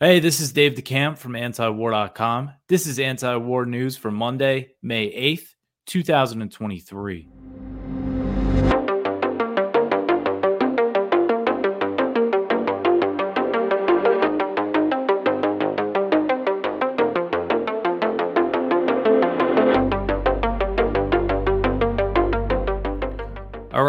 Hey, 0.00 0.20
this 0.20 0.38
is 0.38 0.52
Dave 0.52 0.74
DeCamp 0.74 1.18
from 1.18 1.32
antiwar.com. 1.32 2.52
This 2.68 2.86
is 2.86 3.00
anti 3.00 3.34
war 3.34 3.66
news 3.66 3.96
for 3.96 4.12
Monday, 4.12 4.68
May 4.80 5.10
8th, 5.10 5.56
2023. 5.86 7.37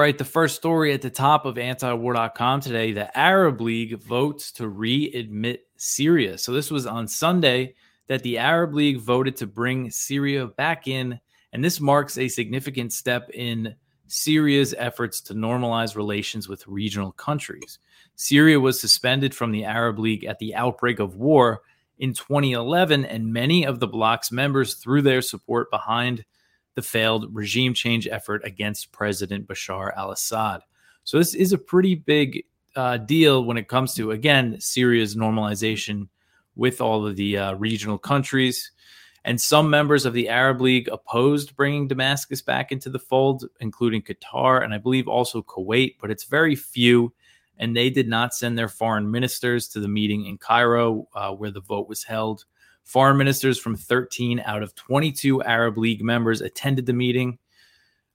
Right, 0.09 0.17
the 0.17 0.25
first 0.25 0.55
story 0.55 0.91
at 0.91 1.03
the 1.03 1.09
top 1.11 1.45
of 1.45 1.57
antiwar.com 1.57 2.61
today 2.61 2.93
the 2.93 3.15
Arab 3.15 3.61
League 3.61 4.01
votes 4.01 4.51
to 4.53 4.63
readmit 4.63 5.59
Syria. 5.77 6.35
So, 6.39 6.51
this 6.51 6.71
was 6.71 6.87
on 6.87 7.07
Sunday 7.07 7.75
that 8.07 8.23
the 8.23 8.39
Arab 8.39 8.73
League 8.73 8.97
voted 8.97 9.35
to 9.35 9.45
bring 9.45 9.91
Syria 9.91 10.47
back 10.47 10.87
in. 10.87 11.19
And 11.53 11.63
this 11.63 11.79
marks 11.79 12.17
a 12.17 12.27
significant 12.27 12.91
step 12.91 13.29
in 13.35 13.75
Syria's 14.07 14.73
efforts 14.79 15.21
to 15.21 15.35
normalize 15.35 15.95
relations 15.95 16.49
with 16.49 16.67
regional 16.67 17.11
countries. 17.11 17.77
Syria 18.15 18.59
was 18.59 18.81
suspended 18.81 19.35
from 19.35 19.51
the 19.51 19.65
Arab 19.65 19.99
League 19.99 20.25
at 20.25 20.39
the 20.39 20.55
outbreak 20.55 20.97
of 20.97 21.17
war 21.17 21.61
in 21.99 22.15
2011, 22.15 23.05
and 23.05 23.31
many 23.31 23.63
of 23.63 23.79
the 23.79 23.87
bloc's 23.87 24.31
members 24.31 24.73
threw 24.73 25.03
their 25.03 25.21
support 25.21 25.69
behind 25.69 26.25
the 26.75 26.81
failed 26.81 27.33
regime 27.33 27.73
change 27.73 28.07
effort 28.07 28.41
against 28.45 28.91
President 28.91 29.47
Bashar 29.47 29.95
al 29.95 30.11
Assad. 30.11 30.61
So, 31.03 31.17
this 31.17 31.33
is 31.33 31.53
a 31.53 31.57
pretty 31.57 31.95
big 31.95 32.45
uh, 32.75 32.97
deal 32.97 33.43
when 33.43 33.57
it 33.57 33.67
comes 33.67 33.93
to, 33.95 34.11
again, 34.11 34.59
Syria's 34.59 35.15
normalization 35.15 36.07
with 36.55 36.81
all 36.81 37.05
of 37.05 37.15
the 37.15 37.37
uh, 37.37 37.53
regional 37.55 37.97
countries. 37.97 38.71
And 39.25 39.39
some 39.39 39.69
members 39.69 40.05
of 40.05 40.13
the 40.13 40.29
Arab 40.29 40.61
League 40.61 40.87
opposed 40.89 41.55
bringing 41.55 41.87
Damascus 41.87 42.41
back 42.41 42.71
into 42.71 42.89
the 42.89 42.99
fold, 42.99 43.45
including 43.59 44.01
Qatar 44.01 44.63
and 44.63 44.73
I 44.73 44.77
believe 44.77 45.07
also 45.07 45.41
Kuwait, 45.41 45.95
but 45.99 46.09
it's 46.09 46.23
very 46.23 46.55
few. 46.55 47.13
And 47.57 47.75
they 47.75 47.89
did 47.89 48.07
not 48.07 48.33
send 48.33 48.57
their 48.57 48.69
foreign 48.69 49.11
ministers 49.11 49.67
to 49.69 49.81
the 49.81 49.89
meeting 49.89 50.25
in 50.25 50.37
Cairo 50.37 51.07
uh, 51.13 51.31
where 51.31 51.51
the 51.51 51.59
vote 51.59 51.89
was 51.89 52.03
held. 52.03 52.45
Foreign 52.89 53.17
ministers 53.17 53.59
from 53.59 53.75
13 53.75 54.41
out 54.43 54.63
of 54.63 54.73
22 54.73 55.43
Arab 55.43 55.77
League 55.77 56.03
members 56.03 56.41
attended 56.41 56.87
the 56.87 56.93
meeting. 56.93 57.37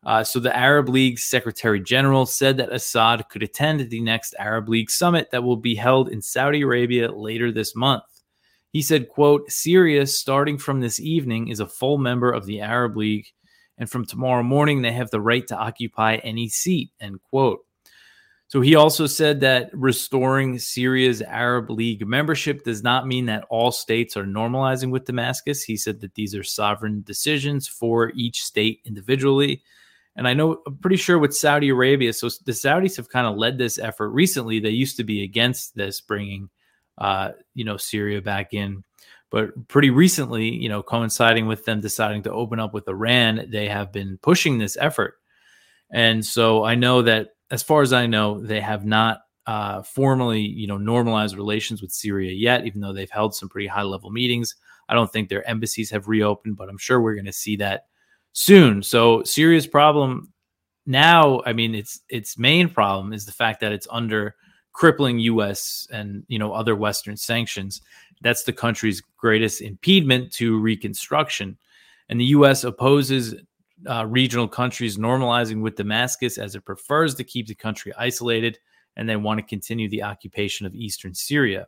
Uh, 0.05 0.25
so 0.25 0.41
the 0.41 0.55
Arab 0.55 0.89
League 0.89 1.21
Secretary 1.21 1.81
General 1.81 2.27
said 2.27 2.57
that 2.57 2.73
Assad 2.73 3.29
could 3.29 3.45
attend 3.45 3.89
the 3.89 4.01
next 4.01 4.35
Arab 4.37 4.69
League 4.69 4.91
summit 4.91 5.31
that 5.31 5.45
will 5.45 5.57
be 5.57 5.77
held 5.77 6.09
in 6.09 6.21
Saudi 6.21 6.63
Arabia 6.63 7.13
later 7.13 7.53
this 7.53 7.77
month. 7.77 8.03
He 8.73 8.83
said, 8.83 9.09
quote, 9.09 9.49
Syria, 9.49 10.09
starting 10.09 10.59
from 10.59 10.81
this 10.81 10.99
evening, 10.99 11.47
is 11.47 11.61
a 11.61 11.69
full 11.69 11.97
member 11.97 12.33
of 12.33 12.45
the 12.45 12.61
Arab 12.61 12.97
League, 12.97 13.29
and 13.79 13.89
from 13.89 14.05
tomorrow 14.05 14.43
morning 14.43 14.83
they 14.83 14.91
have 14.91 15.11
the 15.11 15.21
right 15.21 15.47
to 15.47 15.57
occupy 15.57 16.17
any 16.17 16.49
seat, 16.49 16.91
end 17.01 17.21
quote. 17.31 17.61
So 18.55 18.61
he 18.61 18.77
also 18.77 19.09
said 19.09 19.41
that 19.41 19.69
restoring 19.73 20.61
Syria's 20.61 21.21
Arab 21.21 21.71
League 21.71 22.07
membership 22.07 22.63
does 22.63 22.85
not 22.85 23.05
mean 23.05 23.27
that 23.27 23.45
all 23.51 23.73
states 23.73 24.17
are 24.17 24.23
normalizing 24.23 24.93
with 24.93 25.07
Damascus. 25.07 25.65
He 25.65 25.77
said 25.77 26.01
that 26.03 26.15
these 26.15 26.37
are 26.37 26.45
sovereign 26.45 27.03
decisions 27.03 27.67
for 27.67 28.13
each 28.15 28.45
state 28.45 28.81
individually. 28.85 29.65
And 30.15 30.29
I 30.29 30.35
know, 30.35 30.63
I'm 30.69 30.77
pretty 30.77 30.99
sure 30.99 31.19
with 31.19 31.35
Saudi 31.35 31.71
Arabia, 31.71 32.13
so 32.13 32.29
the 32.47 32.53
Saudis 32.53 32.97
have 32.97 33.09
kind 33.09 33.27
of 33.27 33.37
led 33.37 33.59
this 33.59 33.77
effort 33.77 34.11
recently. 34.11 34.61
They 34.61 34.71
used 34.71 34.99
to 34.99 35.05
be 35.05 35.25
against 35.25 35.75
this, 35.75 36.01
bringing, 36.01 36.49
uh, 36.97 37.33
you 37.55 37.65
know, 37.65 37.77
Syria 37.77 38.23
back 38.23 38.55
in. 38.55 38.85
But 39.33 39.67
pretty 39.67 39.91
recently, 39.91 40.49
you 40.49 40.69
know, 40.69 40.81
coinciding 40.81 41.49
with 41.49 41.65
them 41.65 41.81
deciding 41.81 42.23
to 42.23 42.33
open 42.33 42.61
up 42.61 42.73
with 42.73 42.87
Iran, 42.87 43.47
they 43.49 43.67
have 43.67 43.91
been 43.91 44.17
pushing 44.23 44.59
this 44.59 44.77
effort. 44.81 45.17
And 45.91 46.25
so 46.25 46.63
I 46.63 46.77
know 46.77 47.03
that 47.03 47.34
as 47.55 47.63
far 47.63 47.83
as 47.83 47.93
I 47.93 48.07
know, 48.07 48.41
they 48.41 48.61
have 48.61 48.85
not 48.85 49.21
uh, 49.47 49.83
formally, 49.83 50.41
you 50.41 50.67
know, 50.67 50.77
normalized 50.77 51.37
relations 51.37 51.81
with 51.81 51.93
Syria 51.93 52.33
yet, 52.33 52.67
even 52.67 52.81
though 52.81 52.93
they've 52.93 53.11
held 53.11 53.35
some 53.35 53.49
pretty 53.49 53.69
high 53.69 53.83
level 53.83 54.11
meetings. 54.11 54.57
I 54.89 54.95
don't 54.95 55.13
think 55.13 55.29
their 55.29 55.49
embassies 55.49 55.91
have 55.91 56.09
reopened, 56.09 56.57
but 56.57 56.69
I'm 56.69 56.79
sure 56.79 57.01
we're 57.01 57.15
going 57.15 57.25
to 57.27 57.33
see 57.33 57.57
that 57.57 57.87
soon. 58.33 58.83
So 58.83 59.23
Syria's 59.23 59.67
problem 59.67 60.33
now, 60.87 61.43
I 61.47 61.53
mean, 61.53 61.75
its 61.75 62.01
its 62.09 62.37
main 62.37 62.69
problem 62.69 63.13
is 63.13 63.25
the 63.25 63.33
fact 63.33 63.61
that 63.61 63.73
it's 63.73 63.87
under 63.91 64.35
crippling 64.73 65.21
U.S. 65.21 65.87
and 65.91 66.25
you 66.29 66.39
know 66.39 66.53
other 66.53 66.75
Western 66.75 67.17
sanctions. 67.17 67.81
That's 68.21 68.45
the 68.45 68.53
country's 68.53 69.01
greatest 69.17 69.63
impediment 69.63 70.33
to 70.35 70.59
reconstruction, 70.59 71.57
and 72.09 72.21
the 72.21 72.27
U.S. 72.27 72.65
opposes 72.65 73.35
uh, 73.89 74.07
regional 74.07 74.49
countries 74.49 74.97
normalizing 74.97 75.61
with 75.61 75.77
Damascus 75.77 76.39
as 76.39 76.55
it 76.55 76.65
prefers 76.65 77.15
to 77.15 77.25
keep 77.25 77.47
the 77.47 77.55
country 77.55 77.93
isolated 77.99 78.59
and 78.97 79.09
they 79.09 79.17
want 79.17 79.39
to 79.39 79.47
continue 79.47 79.89
the 79.89 80.03
occupation 80.03 80.67
of 80.67 80.75
eastern 80.75 81.15
Syria. 81.15 81.67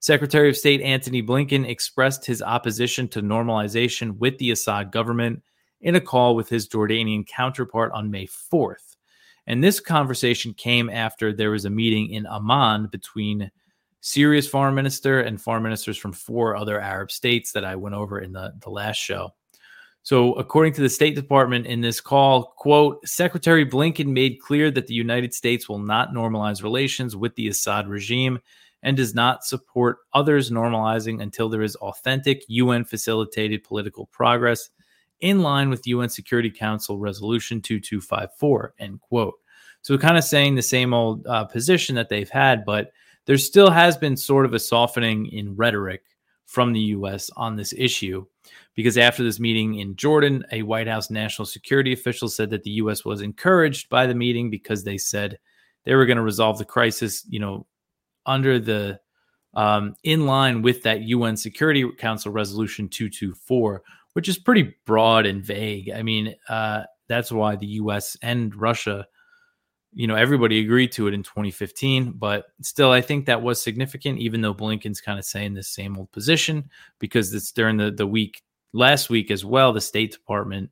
Secretary 0.00 0.48
of 0.48 0.56
State 0.56 0.82
Antony 0.82 1.22
Blinken 1.22 1.66
expressed 1.66 2.26
his 2.26 2.42
opposition 2.42 3.08
to 3.08 3.22
normalization 3.22 4.18
with 4.18 4.36
the 4.38 4.50
Assad 4.50 4.92
government 4.92 5.42
in 5.80 5.94
a 5.94 6.00
call 6.00 6.34
with 6.34 6.48
his 6.48 6.68
Jordanian 6.68 7.26
counterpart 7.26 7.92
on 7.92 8.10
May 8.10 8.26
4th. 8.26 8.96
And 9.46 9.62
this 9.62 9.80
conversation 9.80 10.54
came 10.54 10.90
after 10.90 11.32
there 11.32 11.50
was 11.50 11.64
a 11.64 11.70
meeting 11.70 12.10
in 12.10 12.26
Amman 12.26 12.88
between 12.88 13.50
Syria's 14.00 14.48
foreign 14.48 14.74
minister 14.74 15.20
and 15.20 15.40
foreign 15.40 15.62
ministers 15.62 15.96
from 15.96 16.12
four 16.12 16.56
other 16.56 16.80
Arab 16.80 17.10
states 17.10 17.52
that 17.52 17.64
I 17.64 17.76
went 17.76 17.94
over 17.94 18.20
in 18.20 18.32
the, 18.32 18.52
the 18.62 18.70
last 18.70 18.96
show. 18.96 19.30
So, 20.06 20.34
according 20.34 20.72
to 20.74 20.82
the 20.82 20.88
State 20.88 21.16
Department 21.16 21.66
in 21.66 21.80
this 21.80 22.00
call, 22.00 22.54
quote, 22.56 23.04
Secretary 23.04 23.66
Blinken 23.66 24.06
made 24.06 24.40
clear 24.40 24.70
that 24.70 24.86
the 24.86 24.94
United 24.94 25.34
States 25.34 25.68
will 25.68 25.80
not 25.80 26.14
normalize 26.14 26.62
relations 26.62 27.16
with 27.16 27.34
the 27.34 27.48
Assad 27.48 27.88
regime 27.88 28.38
and 28.84 28.96
does 28.96 29.16
not 29.16 29.44
support 29.44 29.98
others 30.12 30.48
normalizing 30.48 31.20
until 31.20 31.48
there 31.48 31.64
is 31.64 31.74
authentic 31.74 32.44
UN 32.46 32.84
facilitated 32.84 33.64
political 33.64 34.06
progress 34.06 34.70
in 35.22 35.40
line 35.42 35.70
with 35.70 35.88
UN 35.88 36.08
Security 36.08 36.52
Council 36.52 37.00
Resolution 37.00 37.60
2254, 37.60 38.74
end 38.78 39.00
quote. 39.00 39.34
So, 39.82 39.98
kind 39.98 40.16
of 40.16 40.22
saying 40.22 40.54
the 40.54 40.62
same 40.62 40.94
old 40.94 41.26
uh, 41.26 41.46
position 41.46 41.96
that 41.96 42.08
they've 42.08 42.30
had, 42.30 42.64
but 42.64 42.92
there 43.24 43.38
still 43.38 43.72
has 43.72 43.96
been 43.96 44.16
sort 44.16 44.46
of 44.46 44.54
a 44.54 44.60
softening 44.60 45.26
in 45.32 45.56
rhetoric 45.56 46.04
from 46.44 46.72
the 46.72 46.94
US 46.94 47.28
on 47.36 47.56
this 47.56 47.74
issue 47.76 48.24
because 48.74 48.98
after 48.98 49.22
this 49.22 49.40
meeting 49.40 49.76
in 49.76 49.96
Jordan, 49.96 50.44
a 50.52 50.62
White 50.62 50.88
House 50.88 51.10
national 51.10 51.46
security 51.46 51.92
official 51.92 52.28
said 52.28 52.50
that 52.50 52.62
the 52.62 52.70
U.S. 52.72 53.04
was 53.04 53.22
encouraged 53.22 53.88
by 53.88 54.06
the 54.06 54.14
meeting 54.14 54.50
because 54.50 54.84
they 54.84 54.98
said 54.98 55.38
they 55.84 55.94
were 55.94 56.06
going 56.06 56.16
to 56.16 56.22
resolve 56.22 56.58
the 56.58 56.64
crisis, 56.64 57.24
you 57.28 57.38
know, 57.38 57.66
under 58.26 58.58
the 58.58 59.00
um, 59.54 59.94
in 60.04 60.26
line 60.26 60.60
with 60.60 60.82
that 60.82 61.02
UN 61.02 61.36
Security 61.36 61.90
Council 61.98 62.30
Resolution 62.30 62.88
224, 62.88 63.82
which 64.12 64.28
is 64.28 64.38
pretty 64.38 64.74
broad 64.84 65.24
and 65.24 65.42
vague. 65.42 65.90
I 65.90 66.02
mean, 66.02 66.34
uh, 66.48 66.82
that's 67.08 67.32
why 67.32 67.56
the 67.56 67.66
U.S. 67.66 68.16
and 68.20 68.54
Russia, 68.54 69.06
you 69.96 70.06
know, 70.06 70.14
everybody 70.14 70.60
agreed 70.60 70.92
to 70.92 71.08
it 71.08 71.14
in 71.14 71.22
2015. 71.22 72.12
But 72.12 72.48
still, 72.60 72.92
I 72.92 73.00
think 73.00 73.24
that 73.26 73.40
was 73.40 73.62
significant, 73.62 74.18
even 74.18 74.42
though 74.42 74.54
Blinken's 74.54 75.00
kind 75.00 75.18
of 75.18 75.24
saying 75.24 75.54
the 75.54 75.62
same 75.62 75.96
old 75.96 76.12
position 76.12 76.68
because 76.98 77.32
it's 77.32 77.50
during 77.50 77.78
the 77.78 77.90
the 77.90 78.06
week 78.06 78.42
last 78.74 79.08
week 79.08 79.30
as 79.30 79.42
well, 79.42 79.72
the 79.72 79.80
State 79.80 80.12
Department 80.12 80.70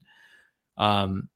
um, 0.77 1.31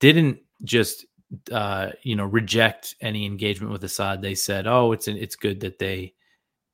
didn't 0.00 0.38
just 0.64 1.04
uh, 1.52 1.90
you 2.02 2.16
know 2.16 2.24
reject 2.24 2.96
any 3.02 3.26
engagement 3.26 3.72
with 3.72 3.84
Assad. 3.84 4.22
They 4.22 4.34
said, 4.34 4.66
"Oh, 4.66 4.92
it's 4.92 5.06
it's 5.06 5.36
good 5.36 5.60
that 5.60 5.78
they 5.78 6.14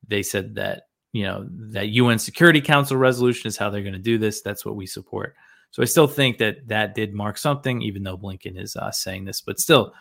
they 0.06 0.22
said 0.22 0.54
that 0.54 0.84
you 1.12 1.24
know 1.24 1.48
that 1.72 1.88
UN 1.88 2.20
Security 2.20 2.60
Council 2.60 2.96
resolution 2.96 3.48
is 3.48 3.56
how 3.56 3.70
they're 3.70 3.82
going 3.82 3.92
to 3.92 3.98
do 3.98 4.18
this. 4.18 4.40
That's 4.40 4.64
what 4.64 4.76
we 4.76 4.86
support." 4.86 5.34
So 5.72 5.82
I 5.82 5.86
still 5.86 6.06
think 6.06 6.38
that 6.38 6.68
that 6.68 6.94
did 6.94 7.12
mark 7.12 7.38
something, 7.38 7.82
even 7.82 8.04
though 8.04 8.16
Blinken 8.16 8.56
is 8.56 8.76
uh, 8.76 8.92
saying 8.92 9.24
this, 9.24 9.40
but 9.40 9.58
still 9.58 9.92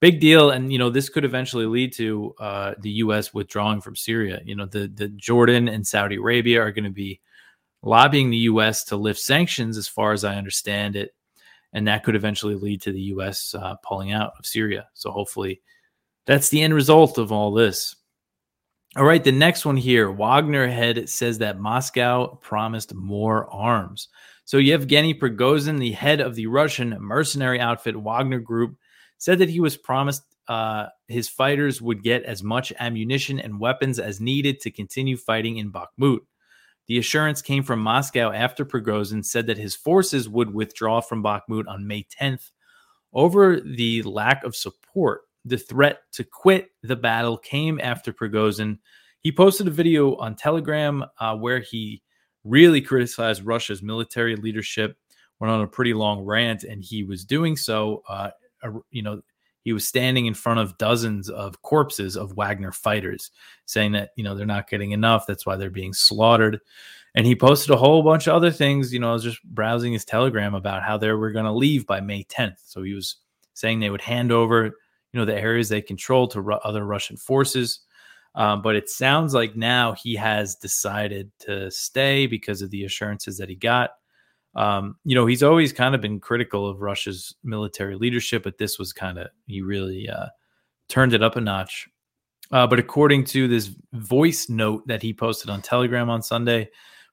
big 0.00 0.20
deal. 0.20 0.50
And 0.50 0.72
you 0.72 0.78
know 0.78 0.90
this 0.90 1.08
could 1.08 1.24
eventually 1.24 1.66
lead 1.66 1.92
to 1.94 2.34
uh, 2.38 2.74
the 2.78 2.90
U.S. 2.90 3.32
withdrawing 3.32 3.80
from 3.80 3.96
Syria. 3.96 4.40
You 4.44 4.56
know 4.56 4.66
the 4.66 4.88
the 4.88 5.08
Jordan 5.08 5.68
and 5.68 5.86
Saudi 5.86 6.16
Arabia 6.16 6.60
are 6.60 6.72
going 6.72 6.84
to 6.84 6.90
be 6.90 7.20
lobbying 7.82 8.30
the 8.30 8.36
U.S. 8.38 8.84
to 8.84 8.96
lift 8.96 9.20
sanctions, 9.20 9.76
as 9.76 9.88
far 9.88 10.12
as 10.12 10.24
I 10.24 10.36
understand 10.36 10.96
it, 10.96 11.14
and 11.72 11.86
that 11.88 12.04
could 12.04 12.16
eventually 12.16 12.54
lead 12.54 12.82
to 12.82 12.92
the 12.92 13.00
U.S. 13.02 13.54
Uh, 13.54 13.76
pulling 13.82 14.12
out 14.12 14.32
of 14.38 14.46
Syria. 14.46 14.88
So 14.94 15.10
hopefully, 15.10 15.60
that's 16.26 16.48
the 16.48 16.62
end 16.62 16.74
result 16.74 17.18
of 17.18 17.32
all 17.32 17.52
this. 17.52 17.96
All 18.96 19.04
right, 19.04 19.22
the 19.22 19.30
next 19.30 19.64
one 19.64 19.76
here 19.76 20.10
Wagner 20.10 20.66
head 20.66 21.08
says 21.08 21.38
that 21.38 21.60
Moscow 21.60 22.34
promised 22.42 22.92
more 22.92 23.48
arms. 23.52 24.08
So 24.44 24.56
Yevgeny 24.56 25.14
Prigozhin, 25.14 25.78
the 25.78 25.92
head 25.92 26.20
of 26.20 26.34
the 26.34 26.48
Russian 26.48 26.96
mercenary 26.98 27.60
outfit 27.60 27.94
Wagner 27.94 28.40
Group, 28.40 28.76
said 29.20 29.38
that 29.38 29.50
he 29.50 29.60
was 29.60 29.76
promised 29.76 30.24
uh, 30.48 30.86
his 31.06 31.28
fighters 31.28 31.80
would 31.80 32.02
get 32.02 32.24
as 32.24 32.42
much 32.42 32.72
ammunition 32.80 33.38
and 33.38 33.60
weapons 33.60 34.00
as 34.00 34.20
needed 34.20 34.58
to 34.60 34.70
continue 34.70 35.16
fighting 35.16 35.58
in 35.58 35.70
Bakhmut. 35.70 36.20
The 36.88 36.98
assurance 36.98 37.40
came 37.40 37.62
from 37.62 37.78
Moscow 37.78 38.32
after 38.32 38.64
Prigozhin 38.64 39.24
said 39.24 39.46
that 39.46 39.58
his 39.58 39.76
forces 39.76 40.28
would 40.28 40.52
withdraw 40.52 41.00
from 41.00 41.22
Bakhmut 41.22 41.68
on 41.68 41.86
May 41.86 42.04
10th. 42.20 42.50
Over 43.12 43.60
the 43.60 44.02
lack 44.02 44.42
of 44.42 44.56
support, 44.56 45.20
the 45.44 45.58
threat 45.58 46.00
to 46.14 46.24
quit 46.24 46.70
the 46.82 46.96
battle 46.96 47.36
came 47.36 47.78
after 47.80 48.12
Prigozhin. 48.12 48.78
He 49.20 49.30
posted 49.30 49.68
a 49.68 49.70
video 49.70 50.16
on 50.16 50.34
Telegram 50.34 51.04
uh, 51.20 51.36
where 51.36 51.60
he 51.60 52.02
really 52.42 52.80
criticized 52.80 53.44
Russia's 53.44 53.82
military 53.82 54.34
leadership, 54.34 54.96
went 55.38 55.52
on 55.52 55.60
a 55.60 55.66
pretty 55.66 55.94
long 55.94 56.24
rant, 56.24 56.64
and 56.64 56.82
he 56.82 57.04
was 57.04 57.24
doing 57.24 57.56
so, 57.56 58.02
uh, 58.08 58.30
you 58.90 59.02
know, 59.02 59.22
he 59.62 59.72
was 59.72 59.86
standing 59.86 60.26
in 60.26 60.34
front 60.34 60.60
of 60.60 60.78
dozens 60.78 61.28
of 61.28 61.60
corpses 61.62 62.16
of 62.16 62.36
Wagner 62.36 62.72
fighters, 62.72 63.30
saying 63.66 63.92
that 63.92 64.10
you 64.16 64.24
know 64.24 64.34
they're 64.34 64.46
not 64.46 64.70
getting 64.70 64.92
enough. 64.92 65.26
That's 65.26 65.46
why 65.46 65.56
they're 65.56 65.70
being 65.70 65.92
slaughtered. 65.92 66.60
And 67.14 67.26
he 67.26 67.34
posted 67.34 67.70
a 67.70 67.76
whole 67.76 68.02
bunch 68.02 68.26
of 68.26 68.34
other 68.34 68.50
things. 68.50 68.92
You 68.92 69.00
know, 69.00 69.10
I 69.10 69.12
was 69.12 69.24
just 69.24 69.42
browsing 69.42 69.92
his 69.92 70.04
Telegram 70.04 70.54
about 70.54 70.82
how 70.82 70.96
they 70.96 71.10
were 71.12 71.32
going 71.32 71.44
to 71.44 71.52
leave 71.52 71.86
by 71.86 72.00
May 72.00 72.24
10th. 72.24 72.58
So 72.64 72.82
he 72.82 72.94
was 72.94 73.16
saying 73.54 73.80
they 73.80 73.90
would 73.90 74.00
hand 74.00 74.30
over, 74.30 74.64
you 74.64 74.72
know, 75.14 75.24
the 75.24 75.38
areas 75.38 75.68
they 75.68 75.82
control 75.82 76.28
to 76.28 76.40
ru- 76.40 76.54
other 76.54 76.84
Russian 76.84 77.16
forces. 77.16 77.80
Um, 78.36 78.62
but 78.62 78.76
it 78.76 78.88
sounds 78.88 79.34
like 79.34 79.56
now 79.56 79.92
he 79.92 80.14
has 80.14 80.54
decided 80.54 81.32
to 81.40 81.68
stay 81.70 82.26
because 82.26 82.62
of 82.62 82.70
the 82.70 82.84
assurances 82.84 83.38
that 83.38 83.48
he 83.48 83.56
got. 83.56 83.90
Um, 84.54 84.96
you 85.04 85.14
know, 85.14 85.26
he's 85.26 85.42
always 85.42 85.72
kind 85.72 85.94
of 85.94 86.00
been 86.00 86.20
critical 86.20 86.68
of 86.68 86.80
Russia's 86.80 87.34
military 87.44 87.96
leadership, 87.96 88.42
but 88.42 88.58
this 88.58 88.78
was 88.78 88.92
kind 88.92 89.18
of, 89.18 89.28
he 89.46 89.62
really 89.62 90.08
uh, 90.08 90.26
turned 90.88 91.14
it 91.14 91.22
up 91.22 91.36
a 91.36 91.40
notch. 91.40 91.88
Uh, 92.50 92.66
but 92.66 92.80
according 92.80 93.24
to 93.24 93.46
this 93.46 93.70
voice 93.92 94.48
note 94.48 94.86
that 94.88 95.02
he 95.02 95.12
posted 95.12 95.50
on 95.50 95.62
Telegram 95.62 96.10
on 96.10 96.20
Sunday, 96.20 96.68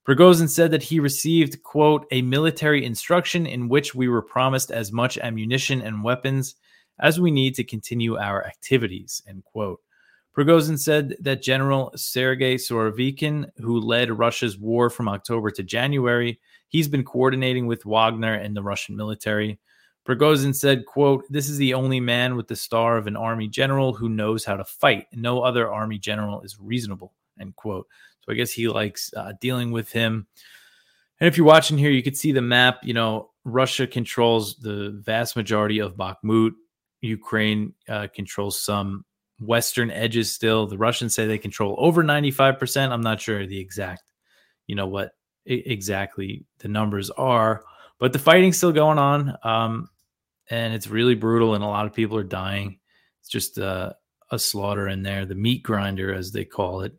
Prigozhin 0.08 0.50
said 0.50 0.72
that 0.72 0.82
he 0.82 1.00
received, 1.00 1.62
quote, 1.64 2.08
a 2.12 2.22
military 2.22 2.86
instruction 2.86 3.46
in 3.46 3.68
which 3.68 3.94
we 3.94 4.08
were 4.08 4.22
promised 4.22 4.72
as 4.72 4.92
much 4.92 5.18
ammunition 5.18 5.82
and 5.82 6.04
weapons 6.04 6.56
as 7.00 7.20
we 7.20 7.30
need 7.30 7.54
to 7.56 7.64
continue 7.64 8.18
our 8.18 8.46
activities, 8.46 9.22
end 9.28 9.44
quote. 9.44 9.82
Prigozhin 10.36 10.80
said 10.80 11.16
that 11.20 11.42
General 11.42 11.92
Sergei 11.96 12.56
Surovikin, 12.56 13.50
who 13.58 13.80
led 13.80 14.18
Russia's 14.18 14.58
war 14.58 14.90
from 14.90 15.10
October 15.10 15.52
to 15.52 15.62
January, 15.62 16.40
He's 16.70 16.88
been 16.88 17.04
coordinating 17.04 17.68
with 17.68 17.86
Wagner 17.86 18.34
and 18.34 18.56
the 18.56 18.64
Russian 18.64 18.96
military. 18.96 19.60
Prigozhin 20.08 20.56
said, 20.56 20.86
quote, 20.86 21.26
This 21.30 21.50
is 21.50 21.58
the 21.58 21.74
only 21.74 22.00
man 22.00 22.36
with 22.36 22.48
the 22.48 22.56
star 22.56 22.98
of 22.98 23.08
an 23.08 23.18
army 23.18 23.48
general 23.48 23.94
who 23.94 24.10
knows 24.10 24.46
how 24.46 24.56
to 24.56 24.64
fight. 24.64 25.08
No 25.14 25.42
other 25.42 25.72
army 25.72 25.98
general 25.98 26.42
is 26.42 26.58
reasonable, 26.60 27.14
end 27.40 27.56
quote. 27.56 27.88
So 28.22 28.32
I 28.32 28.36
guess 28.36 28.52
he 28.52 28.68
likes 28.68 29.12
uh, 29.16 29.34
dealing 29.40 29.72
with 29.72 29.92
him. 29.92 30.28
And 31.20 31.28
if 31.28 31.38
you're 31.38 31.46
watching 31.46 31.78
here, 31.78 31.90
you 31.90 32.04
could 32.04 32.18
see 32.18 32.32
the 32.32 32.42
map. 32.42 32.80
You 32.84 32.94
know, 32.94 33.32
Russia 33.44 33.88
controls 33.88 34.56
the 34.58 34.92
vast 35.04 35.36
majority 35.36 35.80
of 35.80 35.96
Bakhmut. 35.96 36.52
Ukraine 37.02 37.74
uh, 37.90 38.08
controls 38.14 38.60
some 38.60 39.06
western 39.40 39.92
edges 39.92 40.34
still. 40.34 40.68
The 40.68 40.78
Russians 40.78 41.14
say 41.14 41.26
they 41.26 41.38
control 41.38 41.76
over 41.78 42.04
95%. 42.04 42.92
I'm 42.92 43.02
not 43.02 43.22
sure 43.22 43.46
the 43.46 43.60
exact, 43.60 44.04
you 44.68 44.76
know, 44.76 44.88
what 44.88 45.12
exactly 45.48 46.46
the 46.60 46.68
numbers 46.68 47.10
are, 47.12 47.64
but 48.00 48.14
the 48.14 48.20
fighting's 48.20 48.58
still 48.58 48.72
going 48.72 49.00
on. 49.00 49.36
Um, 49.44 49.90
and 50.50 50.74
it's 50.74 50.88
really 50.88 51.16
brutal, 51.16 51.56
and 51.56 51.64
a 51.64 51.68
lot 51.68 51.86
of 51.86 51.94
people 51.94 52.18
are 52.18 52.24
dying. 52.24 52.80
It's 53.22 53.30
just 53.30 53.60
uh, 53.60 53.94
a 54.32 54.40
slaughter 54.40 54.88
in 54.88 55.04
there, 55.04 55.26
the 55.26 55.36
meat 55.36 55.64
grinder, 55.64 56.14
as 56.14 56.32
they 56.32 56.46
call 56.46 56.82
it. 56.82 56.94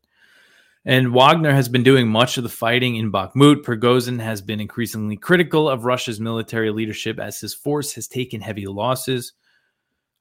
And 0.85 1.13
Wagner 1.13 1.53
has 1.53 1.69
been 1.69 1.83
doing 1.83 2.09
much 2.09 2.39
of 2.39 2.45
the 2.45 2.49
fighting 2.49 2.97
in 2.97 3.13
Bakhmut. 3.13 3.63
Prigozhin 3.63 4.21
has 4.21 4.41
been 4.41 4.61
increasingly 4.61 5.17
critical 5.17 5.69
of 5.69 5.85
Russia's 5.85 6.21
military 6.21 6.71
leadership 6.71 7.19
as 7.19 7.41
his 7.41 7.55
force 7.55 7.93
has 7.95 8.09
taken 8.09 8.41
heavy 8.41 8.67
losses. 8.67 9.33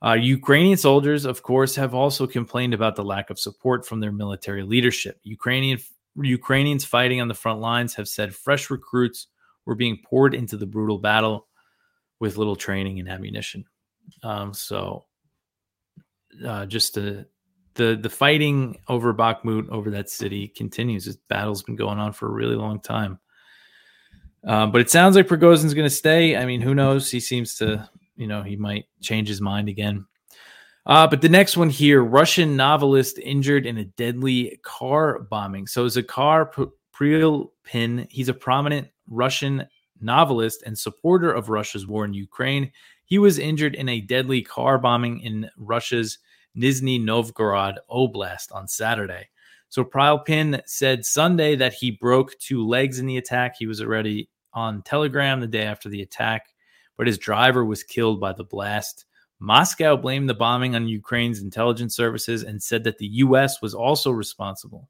Uh, 0.05 0.13
Ukrainian 0.13 0.77
soldiers, 0.77 1.25
of 1.25 1.41
course, 1.41 1.75
have 1.75 1.93
also 1.93 2.27
complained 2.27 2.73
about 2.73 2.95
the 2.95 3.03
lack 3.03 3.29
of 3.29 3.39
support 3.39 3.85
from 3.85 3.99
their 3.99 4.11
military 4.11 4.63
leadership. 4.63 5.19
Ukrainian 5.23 5.79
Ukrainians 6.25 6.85
fighting 6.85 7.21
on 7.21 7.27
the 7.27 7.33
front 7.33 7.59
lines 7.59 7.95
have 7.95 8.07
said 8.07 8.35
fresh 8.35 8.69
recruits 8.69 9.27
were 9.65 9.75
being 9.75 9.99
poured 10.03 10.33
into 10.33 10.57
the 10.57 10.65
brutal 10.65 10.97
battle 10.97 11.47
with 12.19 12.37
little 12.37 12.55
training 12.55 12.99
and 12.99 13.09
ammunition. 13.09 13.65
Um, 14.23 14.53
so, 14.53 15.05
uh, 16.45 16.65
just 16.65 16.95
the 16.95 17.27
the 17.75 17.97
the 18.01 18.09
fighting 18.09 18.79
over 18.87 19.13
Bakhmut 19.13 19.69
over 19.69 19.91
that 19.91 20.09
city 20.09 20.47
continues. 20.47 21.05
This 21.05 21.17
battle's 21.29 21.63
been 21.63 21.75
going 21.75 21.99
on 21.99 22.13
for 22.13 22.27
a 22.27 22.31
really 22.31 22.55
long 22.55 22.79
time. 22.79 23.19
Uh, 24.45 24.65
but 24.67 24.81
it 24.81 24.89
sounds 24.89 25.15
like 25.15 25.27
Prigozhin's 25.27 25.73
going 25.73 25.85
to 25.85 25.95
stay. 25.95 26.37
I 26.37 26.45
mean, 26.45 26.61
who 26.61 26.73
knows? 26.73 27.11
He 27.11 27.19
seems 27.19 27.55
to, 27.57 27.89
you 28.15 28.27
know, 28.27 28.43
he 28.43 28.55
might 28.55 28.85
change 29.01 29.27
his 29.27 29.41
mind 29.41 29.67
again. 29.67 30.05
Uh, 30.87 31.05
but 31.05 31.19
the 31.21 31.27
next 31.27 31.57
one 31.57 31.69
here 31.69 32.01
Russian 32.01 32.55
novelist 32.55 33.19
injured 33.19 33.65
in 33.65 33.77
a 33.77 33.83
deadly 33.83 34.57
car 34.63 35.19
bombing. 35.19 35.67
So, 35.67 35.85
Zakhar 35.85 36.71
Prilepin, 36.97 38.07
he's 38.09 38.29
a 38.29 38.33
prominent 38.33 38.87
Russian 39.09 39.67
novelist 39.99 40.63
and 40.63 40.77
supporter 40.77 41.31
of 41.31 41.49
Russia's 41.49 41.85
war 41.85 42.05
in 42.05 42.13
Ukraine. 42.13 42.71
He 43.03 43.19
was 43.19 43.37
injured 43.37 43.75
in 43.75 43.89
a 43.89 43.99
deadly 43.99 44.41
car 44.41 44.77
bombing 44.77 45.19
in 45.19 45.49
Russia's 45.57 46.19
Nizhny 46.57 47.03
Novgorod 47.03 47.79
Oblast 47.91 48.53
on 48.53 48.67
Saturday. 48.69 49.27
So 49.69 49.83
Prilepin 49.83 50.61
said 50.65 51.05
Sunday 51.05 51.57
that 51.57 51.73
he 51.73 51.91
broke 51.91 52.37
two 52.39 52.65
legs 52.65 52.99
in 52.99 53.05
the 53.05 53.17
attack. 53.17 53.55
He 53.59 53.67
was 53.67 53.81
already 53.81 54.29
on 54.53 54.81
Telegram 54.83 55.41
the 55.41 55.47
day 55.47 55.63
after 55.63 55.89
the 55.89 56.01
attack, 56.01 56.47
but 56.97 57.07
his 57.07 57.17
driver 57.17 57.65
was 57.65 57.83
killed 57.83 58.21
by 58.21 58.31
the 58.31 58.45
blast. 58.45 59.05
Moscow 59.39 59.95
blamed 59.95 60.29
the 60.29 60.33
bombing 60.33 60.75
on 60.75 60.87
Ukraine's 60.87 61.41
intelligence 61.41 61.95
services 61.95 62.43
and 62.43 62.61
said 62.61 62.83
that 62.83 62.97
the 62.97 63.07
U.S. 63.07 63.61
was 63.61 63.73
also 63.73 64.11
responsible. 64.11 64.89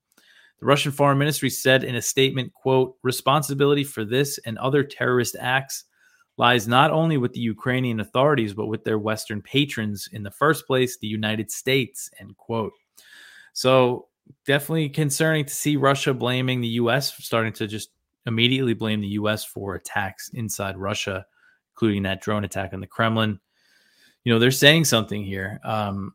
The 0.60 0.66
Russian 0.66 0.92
Foreign 0.92 1.18
Ministry 1.18 1.50
said 1.50 1.84
in 1.84 1.96
a 1.96 2.02
statement, 2.02 2.54
quote, 2.54 2.96
responsibility 3.04 3.84
for 3.84 4.06
this 4.06 4.40
and 4.40 4.58
other 4.58 4.84
terrorist 4.84 5.36
acts 5.40 5.84
lies 6.38 6.68
not 6.68 6.92
only 6.92 7.18
with 7.18 7.34
the 7.34 7.40
Ukrainian 7.40 8.00
authorities, 8.00 8.54
but 8.54 8.68
with 8.68 8.84
their 8.84 9.00
Western 9.00 9.42
patrons, 9.42 10.08
in 10.14 10.24
the 10.24 10.32
first 10.32 10.66
place, 10.66 10.98
the 10.98 11.08
United 11.08 11.52
States, 11.52 12.10
end 12.20 12.38
quote. 12.38 12.74
So 13.54 14.08
definitely 14.46 14.90
concerning 14.90 15.46
to 15.46 15.54
see 15.54 15.76
Russia 15.78 16.14
blaming 16.14 16.62
the 16.62 16.68
US, 16.80 17.14
starting 17.18 17.54
to 17.54 17.68
just 17.68 17.90
immediately 18.26 18.74
blame 18.74 19.02
the 19.02 19.08
US 19.10 19.44
for 19.44 19.76
attacks 19.76 20.30
inside 20.30 20.78
Russia, 20.78 21.26
including 21.74 22.04
that 22.04 22.22
drone 22.22 22.44
attack 22.44 22.74
on 22.74 22.82
the 22.82 22.88
Kremlin 22.88 23.40
you 24.28 24.34
know, 24.34 24.40
they're 24.40 24.52
saying 24.52 24.84
something 24.84 25.24
here. 25.24 25.62
Um, 25.64 26.14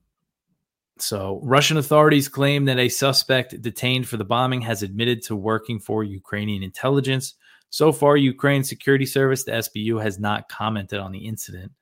so, 0.99 1.41
Russian 1.43 1.79
authorities 1.79 2.29
claim 2.29 2.67
that 2.67 2.79
a 2.79 2.91
suspect 2.91 3.63
detained 3.63 4.07
for 4.07 4.19
the 4.19 4.25
bombing 4.25 4.61
has 4.61 4.83
admitted 4.83 5.23
to 5.23 5.35
working 5.35 5.81
for 5.81 6.05
Ukrainian 6.05 6.63
intelligence. 6.63 7.33
So 7.71 7.91
far, 7.91 8.19
Ukraine's 8.19 8.69
security 8.69 9.07
service, 9.07 9.45
the 9.45 9.53
SBU, 9.53 10.03
has 10.03 10.19
not 10.19 10.51
commented 10.51 11.01
on 11.01 11.11
the 11.11 11.27
incident. 11.27 11.73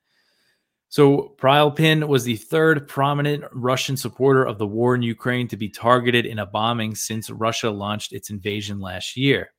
So, 0.87 1.35
Prilepin 1.37 2.07
was 2.07 2.23
the 2.23 2.37
third 2.37 2.87
prominent 2.87 3.43
Russian 3.51 3.97
supporter 3.97 4.45
of 4.45 4.57
the 4.57 4.65
war 4.65 4.95
in 4.95 5.01
Ukraine 5.01 5.49
to 5.49 5.57
be 5.57 5.67
targeted 5.67 6.25
in 6.25 6.39
a 6.39 6.45
bombing 6.45 6.95
since 6.95 7.29
Russia 7.29 7.71
launched 7.71 8.13
its 8.13 8.29
invasion 8.29 8.79
last 8.79 9.17
year. 9.17 9.51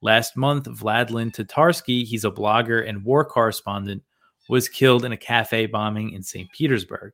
Last 0.00 0.38
month, 0.38 0.64
Vladlen 0.68 1.34
Tatarsky, 1.34 2.02
he's 2.06 2.24
a 2.24 2.30
blogger 2.30 2.88
and 2.88 3.04
war 3.04 3.26
correspondent 3.26 4.02
was 4.48 4.68
killed 4.68 5.04
in 5.04 5.12
a 5.12 5.16
cafe 5.16 5.66
bombing 5.66 6.10
in 6.10 6.22
St. 6.22 6.50
Petersburg. 6.52 7.12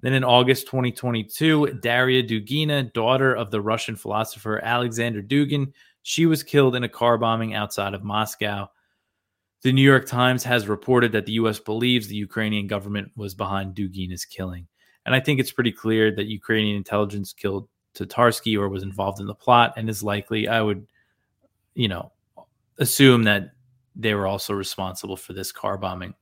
Then 0.00 0.12
in 0.12 0.24
August 0.24 0.66
2022, 0.66 1.78
Daria 1.80 2.22
Dugina, 2.22 2.92
daughter 2.92 3.34
of 3.34 3.50
the 3.50 3.60
Russian 3.60 3.96
philosopher 3.96 4.60
Alexander 4.62 5.22
Dugin, 5.22 5.72
she 6.02 6.26
was 6.26 6.42
killed 6.42 6.76
in 6.76 6.84
a 6.84 6.88
car 6.88 7.18
bombing 7.18 7.54
outside 7.54 7.94
of 7.94 8.04
Moscow. 8.04 8.68
The 9.62 9.72
New 9.72 9.82
York 9.82 10.06
Times 10.06 10.44
has 10.44 10.68
reported 10.68 11.12
that 11.12 11.26
the 11.26 11.32
U.S. 11.32 11.58
believes 11.58 12.06
the 12.06 12.14
Ukrainian 12.14 12.68
government 12.68 13.10
was 13.16 13.34
behind 13.34 13.74
Dugina's 13.74 14.24
killing. 14.24 14.68
And 15.04 15.14
I 15.14 15.20
think 15.20 15.40
it's 15.40 15.50
pretty 15.50 15.72
clear 15.72 16.14
that 16.14 16.26
Ukrainian 16.26 16.76
intelligence 16.76 17.32
killed 17.32 17.68
Tatarsky 17.94 18.56
or 18.58 18.68
was 18.68 18.82
involved 18.82 19.20
in 19.20 19.26
the 19.26 19.34
plot 19.34 19.74
and 19.76 19.90
is 19.90 20.02
likely, 20.02 20.46
I 20.46 20.60
would, 20.60 20.86
you 21.74 21.88
know, 21.88 22.12
assume 22.78 23.24
that 23.24 23.50
they 23.96 24.14
were 24.14 24.26
also 24.26 24.54
responsible 24.54 25.16
for 25.16 25.32
this 25.32 25.50
car 25.50 25.76
bombing. 25.76 26.14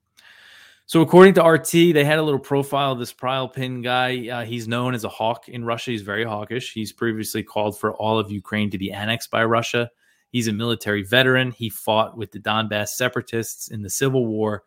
So, 0.89 1.01
according 1.01 1.35
to 1.35 1.43
RT, 1.43 1.73
they 1.73 2.05
had 2.05 2.21
a 2.21 2.23
little 2.23 2.39
profile 2.39 2.93
of 2.93 3.01
this 3.01 3.13
Prilepin 3.13 3.83
guy. 3.83 4.29
Uh, 4.29 4.45
he's 4.45 4.69
known 4.69 4.95
as 4.95 5.03
a 5.03 5.09
hawk 5.09 5.49
in 5.49 5.65
Russia. 5.65 5.91
He's 5.91 6.03
very 6.03 6.25
hawkish. 6.25 6.73
He's 6.73 6.93
previously 6.93 7.43
called 7.43 7.77
for 7.77 7.93
all 7.97 8.21
of 8.21 8.31
Ukraine 8.31 8.71
to 8.71 8.79
be 8.79 8.93
annexed 8.93 9.33
by 9.33 9.45
Russia. 9.45 9.91
He's 10.31 10.47
a 10.47 10.53
military 10.53 11.03
veteran. 11.03 11.51
He 11.51 11.71
fought 11.71 12.17
with 12.17 12.31
the 12.31 12.39
Donbass 12.39 12.91
separatists 12.91 13.69
in 13.69 13.83
the 13.83 13.91
civil 13.91 14.27
war 14.27 14.63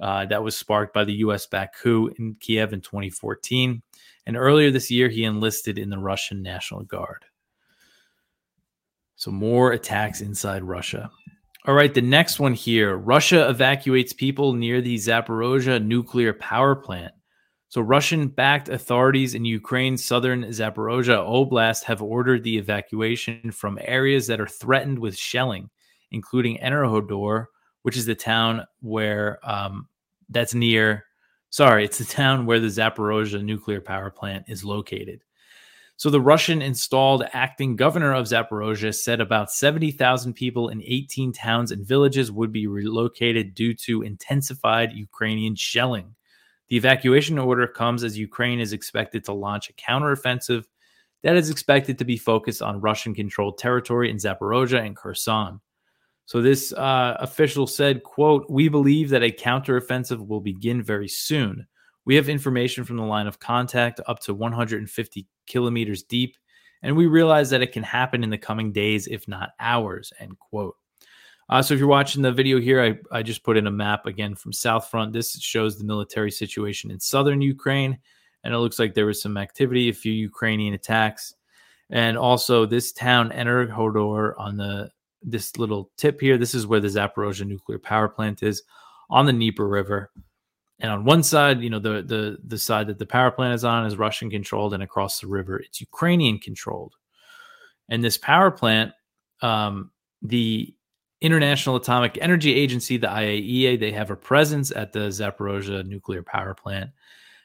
uh, 0.00 0.24
that 0.26 0.42
was 0.42 0.56
sparked 0.56 0.94
by 0.94 1.04
the 1.04 1.14
US 1.14 1.46
backed 1.46 1.76
coup 1.76 2.10
in 2.18 2.36
Kiev 2.40 2.72
in 2.72 2.80
2014. 2.80 3.82
And 4.24 4.36
earlier 4.38 4.70
this 4.70 4.90
year, 4.90 5.10
he 5.10 5.24
enlisted 5.24 5.78
in 5.78 5.90
the 5.90 5.98
Russian 5.98 6.42
National 6.42 6.84
Guard. 6.84 7.26
So, 9.16 9.30
more 9.30 9.72
attacks 9.72 10.22
inside 10.22 10.64
Russia. 10.64 11.10
All 11.66 11.74
right, 11.74 11.94
the 11.94 12.02
next 12.02 12.38
one 12.38 12.52
here 12.52 12.98
Russia 12.98 13.48
evacuates 13.48 14.12
people 14.12 14.52
near 14.52 14.82
the 14.82 14.96
Zaporozhia 14.96 15.82
nuclear 15.82 16.34
power 16.34 16.74
plant. 16.74 17.14
So, 17.70 17.80
Russian 17.80 18.28
backed 18.28 18.68
authorities 18.68 19.34
in 19.34 19.46
Ukraine's 19.46 20.04
southern 20.04 20.44
Zaporozhia 20.44 21.26
Oblast 21.26 21.84
have 21.84 22.02
ordered 22.02 22.44
the 22.44 22.58
evacuation 22.58 23.50
from 23.50 23.78
areas 23.80 24.26
that 24.26 24.42
are 24.42 24.46
threatened 24.46 24.98
with 24.98 25.16
shelling, 25.16 25.70
including 26.10 26.58
Enerhodar, 26.58 27.46
which 27.80 27.96
is 27.96 28.04
the 28.04 28.14
town 28.14 28.66
where 28.82 29.38
um, 29.42 29.88
that's 30.28 30.52
near. 30.52 31.06
Sorry, 31.48 31.82
it's 31.86 31.98
the 31.98 32.04
town 32.04 32.44
where 32.44 32.60
the 32.60 32.66
Zaporozhia 32.66 33.42
nuclear 33.42 33.80
power 33.80 34.10
plant 34.10 34.44
is 34.48 34.64
located. 34.64 35.22
So 35.96 36.10
the 36.10 36.20
Russian 36.20 36.60
installed 36.60 37.24
acting 37.32 37.76
governor 37.76 38.12
of 38.12 38.26
Zaporozhye 38.26 38.94
said 38.94 39.20
about 39.20 39.52
70,000 39.52 40.34
people 40.34 40.68
in 40.68 40.82
18 40.82 41.32
towns 41.32 41.70
and 41.70 41.86
villages 41.86 42.32
would 42.32 42.50
be 42.52 42.66
relocated 42.66 43.54
due 43.54 43.74
to 43.74 44.02
intensified 44.02 44.92
Ukrainian 44.92 45.54
shelling. 45.54 46.14
The 46.68 46.76
evacuation 46.76 47.38
order 47.38 47.66
comes 47.66 48.02
as 48.02 48.18
Ukraine 48.18 48.58
is 48.58 48.72
expected 48.72 49.24
to 49.24 49.32
launch 49.32 49.70
a 49.70 49.74
counteroffensive 49.74 50.64
that 51.22 51.36
is 51.36 51.48
expected 51.48 51.98
to 51.98 52.04
be 52.04 52.18
focused 52.18 52.60
on 52.60 52.82
Russian 52.82 53.14
controlled 53.14 53.56
territory 53.58 54.10
in 54.10 54.18
Zaporozhye 54.18 54.84
and 54.84 54.94
Kherson. 54.94 55.60
So 56.26 56.42
this 56.42 56.72
uh, 56.72 57.16
official 57.18 57.66
said, 57.66 58.02
"quote 58.02 58.46
We 58.50 58.68
believe 58.68 59.10
that 59.10 59.22
a 59.22 59.30
counteroffensive 59.30 60.26
will 60.26 60.40
begin 60.40 60.82
very 60.82 61.08
soon. 61.08 61.66
We 62.04 62.16
have 62.16 62.28
information 62.28 62.84
from 62.84 62.96
the 62.96 63.04
line 63.04 63.26
of 63.26 63.38
contact 63.38 64.00
up 64.06 64.20
to 64.20 64.34
150 64.34 65.26
kilometers 65.46 66.02
deep, 66.02 66.36
and 66.82 66.96
we 66.96 67.06
realize 67.06 67.50
that 67.50 67.62
it 67.62 67.72
can 67.72 67.82
happen 67.82 68.22
in 68.22 68.30
the 68.30 68.38
coming 68.38 68.72
days, 68.72 69.06
if 69.06 69.26
not 69.28 69.50
hours." 69.58 70.12
End 70.20 70.38
quote. 70.38 70.76
Uh, 71.48 71.62
so 71.62 71.74
if 71.74 71.80
you're 71.80 71.88
watching 71.88 72.22
the 72.22 72.32
video 72.32 72.58
here, 72.58 72.82
I, 72.82 73.18
I 73.18 73.22
just 73.22 73.42
put 73.42 73.56
in 73.56 73.66
a 73.66 73.70
map 73.70 74.06
again 74.06 74.34
from 74.34 74.52
South 74.52 74.88
Front. 74.88 75.12
This 75.12 75.38
shows 75.40 75.78
the 75.78 75.84
military 75.84 76.30
situation 76.30 76.90
in 76.90 76.98
southern 77.00 77.40
Ukraine, 77.42 77.98
and 78.42 78.54
it 78.54 78.58
looks 78.58 78.78
like 78.78 78.94
there 78.94 79.06
was 79.06 79.20
some 79.20 79.36
activity, 79.36 79.88
a 79.88 79.94
few 79.94 80.12
Ukrainian 80.12 80.74
attacks, 80.74 81.34
and 81.90 82.16
also 82.16 82.64
this 82.64 82.92
town 82.92 83.30
Enerhodar 83.30 84.34
on 84.38 84.56
the 84.56 84.90
this 85.22 85.56
little 85.56 85.90
tip 85.96 86.20
here. 86.20 86.38
This 86.38 86.54
is 86.54 86.66
where 86.66 86.80
the 86.80 86.88
Zaporozhye 86.88 87.46
nuclear 87.46 87.78
power 87.78 88.08
plant 88.08 88.42
is 88.42 88.62
on 89.10 89.26
the 89.26 89.32
Dnieper 89.32 89.68
River. 89.68 90.10
And 90.80 90.90
on 90.90 91.04
one 91.04 91.22
side, 91.22 91.60
you 91.62 91.70
know, 91.70 91.78
the 91.78 92.02
the 92.02 92.38
the 92.44 92.58
side 92.58 92.88
that 92.88 92.98
the 92.98 93.06
power 93.06 93.30
plant 93.30 93.54
is 93.54 93.64
on 93.64 93.86
is 93.86 93.96
Russian 93.96 94.30
controlled, 94.30 94.74
and 94.74 94.82
across 94.82 95.20
the 95.20 95.26
river, 95.26 95.58
it's 95.58 95.80
Ukrainian 95.80 96.38
controlled. 96.38 96.94
And 97.88 98.02
this 98.02 98.18
power 98.18 98.50
plant, 98.50 98.92
um, 99.40 99.90
the 100.22 100.74
International 101.20 101.76
Atomic 101.76 102.18
Energy 102.20 102.54
Agency, 102.54 102.96
the 102.96 103.06
IAEA, 103.06 103.78
they 103.78 103.92
have 103.92 104.10
a 104.10 104.16
presence 104.16 104.70
at 104.72 104.92
the 104.92 105.10
Zaporozhye 105.10 105.86
nuclear 105.86 106.22
power 106.22 106.54
plant. 106.54 106.90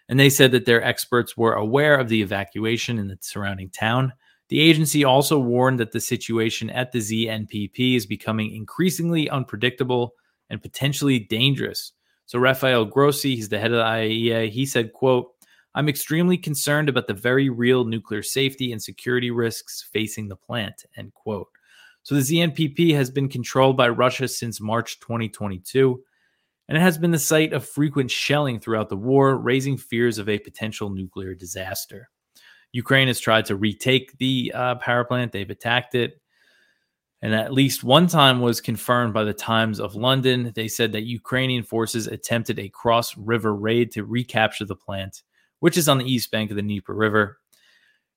And 0.07 0.19
they 0.19 0.29
said 0.29 0.51
that 0.51 0.65
their 0.65 0.83
experts 0.83 1.37
were 1.37 1.53
aware 1.53 1.95
of 1.95 2.09
the 2.09 2.21
evacuation 2.21 2.97
in 2.97 3.07
the 3.07 3.17
surrounding 3.21 3.69
town 3.69 4.13
the 4.49 4.59
agency 4.59 5.03
also 5.03 5.39
warned 5.39 5.79
that 5.79 5.91
the 5.91 6.01
situation 6.01 6.71
at 6.71 6.91
the 6.91 6.99
ZNPP 6.99 7.95
is 7.95 8.07
becoming 8.07 8.53
increasingly 8.53 9.29
unpredictable 9.29 10.15
and 10.49 10.61
potentially 10.61 11.19
dangerous. 11.19 11.93
So 12.29 12.37
Rafael 12.37 12.85
Grossi, 12.85 13.35
he's 13.35 13.49
the 13.49 13.57
head 13.57 13.71
of 13.71 13.77
the 13.77 13.83
IAEA, 13.83 14.51
he 14.51 14.63
said, 14.63 14.93
quote, 14.93 15.31
I'm 15.73 15.89
extremely 15.89 16.37
concerned 16.37 16.87
about 16.87 17.07
the 17.07 17.13
very 17.15 17.49
real 17.49 17.85
nuclear 17.85 18.21
safety 18.21 18.71
and 18.71 18.79
security 18.79 19.31
risks 19.31 19.89
facing 19.91 20.27
the 20.27 20.35
plant, 20.35 20.85
end 20.95 21.11
quote. 21.15 21.47
So 22.03 22.13
the 22.13 22.21
ZNPP 22.21 22.93
has 22.93 23.09
been 23.09 23.29
controlled 23.29 23.77
by 23.77 23.89
Russia 23.89 24.27
since 24.27 24.61
March 24.61 24.99
2022, 24.99 26.03
and 26.67 26.77
it 26.77 26.81
has 26.81 26.99
been 26.99 27.09
the 27.09 27.17
site 27.17 27.51
of 27.51 27.67
frequent 27.67 28.11
shelling 28.11 28.59
throughout 28.59 28.89
the 28.89 28.95
war, 28.95 29.35
raising 29.35 29.75
fears 29.75 30.19
of 30.19 30.29
a 30.29 30.37
potential 30.37 30.91
nuclear 30.91 31.33
disaster. 31.33 32.11
Ukraine 32.73 33.07
has 33.07 33.19
tried 33.19 33.45
to 33.45 33.55
retake 33.55 34.15
the 34.19 34.51
uh, 34.53 34.75
power 34.75 35.03
plant. 35.03 35.31
They've 35.31 35.49
attacked 35.49 35.95
it. 35.95 36.18
And 37.21 37.35
at 37.35 37.53
least 37.53 37.83
one 37.83 38.07
time 38.07 38.39
was 38.39 38.61
confirmed 38.61 39.13
by 39.13 39.25
the 39.25 39.33
Times 39.33 39.79
of 39.79 39.95
London. 39.95 40.53
They 40.55 40.69
said 40.69 40.93
that 40.93 41.03
Ukrainian 41.03 41.63
forces 41.63 42.07
attempted 42.07 42.59
a 42.59 42.69
cross 42.69 43.17
river 43.17 43.53
raid 43.53 43.91
to 43.93 44.05
recapture 44.05 44.65
the 44.65 44.75
plant, 44.75 45.23
which 45.59 45.77
is 45.77 45.89
on 45.89 45.97
the 45.97 46.09
east 46.09 46.31
bank 46.31 46.49
of 46.49 46.55
the 46.55 46.61
Dnieper 46.61 46.95
River. 46.95 47.39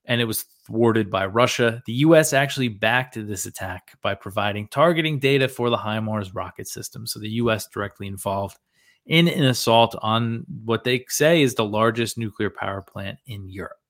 And 0.04 0.20
it 0.20 0.24
was 0.24 0.44
thwarted 0.66 1.10
by 1.10 1.26
Russia. 1.26 1.82
The 1.86 1.92
U.S. 1.94 2.32
actually 2.32 2.68
backed 2.68 3.14
this 3.14 3.46
attack 3.46 3.96
by 4.02 4.14
providing 4.14 4.68
targeting 4.68 5.18
data 5.18 5.48
for 5.48 5.70
the 5.70 5.76
HIMARS 5.76 6.34
rocket 6.34 6.68
system. 6.68 7.06
So 7.06 7.18
the 7.18 7.30
U.S. 7.30 7.66
directly 7.66 8.06
involved 8.06 8.58
in 9.06 9.26
an 9.26 9.44
assault 9.44 9.96
on 10.00 10.44
what 10.64 10.84
they 10.84 11.04
say 11.08 11.42
is 11.42 11.54
the 11.54 11.64
largest 11.64 12.18
nuclear 12.18 12.50
power 12.50 12.82
plant 12.82 13.18
in 13.26 13.48
Europe. 13.48 13.81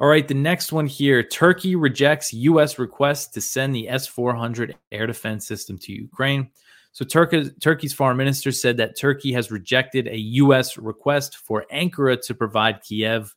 All 0.00 0.06
right, 0.06 0.28
the 0.28 0.34
next 0.34 0.70
one 0.70 0.86
here 0.86 1.24
Turkey 1.24 1.74
rejects 1.74 2.32
U.S. 2.32 2.78
request 2.78 3.34
to 3.34 3.40
send 3.40 3.74
the 3.74 3.88
S 3.88 4.06
400 4.06 4.76
air 4.92 5.08
defense 5.08 5.46
system 5.46 5.76
to 5.78 5.92
Ukraine. 5.92 6.50
So, 6.92 7.04
Turkey, 7.04 7.50
Turkey's 7.60 7.92
foreign 7.92 8.16
minister 8.16 8.52
said 8.52 8.76
that 8.76 8.96
Turkey 8.96 9.32
has 9.32 9.50
rejected 9.50 10.06
a 10.06 10.16
U.S. 10.16 10.78
request 10.78 11.38
for 11.38 11.66
Ankara 11.72 12.20
to 12.26 12.34
provide 12.34 12.82
Kiev 12.82 13.34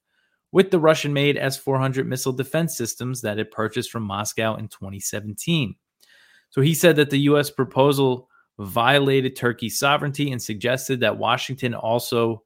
with 0.52 0.70
the 0.70 0.80
Russian 0.80 1.14
made 1.14 1.36
S 1.36 1.58
400 1.58 2.08
missile 2.08 2.34
defense 2.34 2.78
systems 2.78 3.22
that 3.22 3.40
it 3.40 3.52
purchased 3.52 3.92
from 3.92 4.04
Moscow 4.04 4.56
in 4.56 4.68
2017. 4.68 5.76
So, 6.52 6.62
he 6.62 6.76
said 6.76 6.96
that 6.98 7.10
the 7.10 7.22
U.S. 7.22 7.50
proposal 7.50 8.30
violated 8.60 9.36
Turkey's 9.36 9.80
sovereignty 9.80 10.32
and 10.32 10.42
suggested 10.42 11.00
that 11.00 11.18
Washington 11.18 11.74
also 11.74 12.44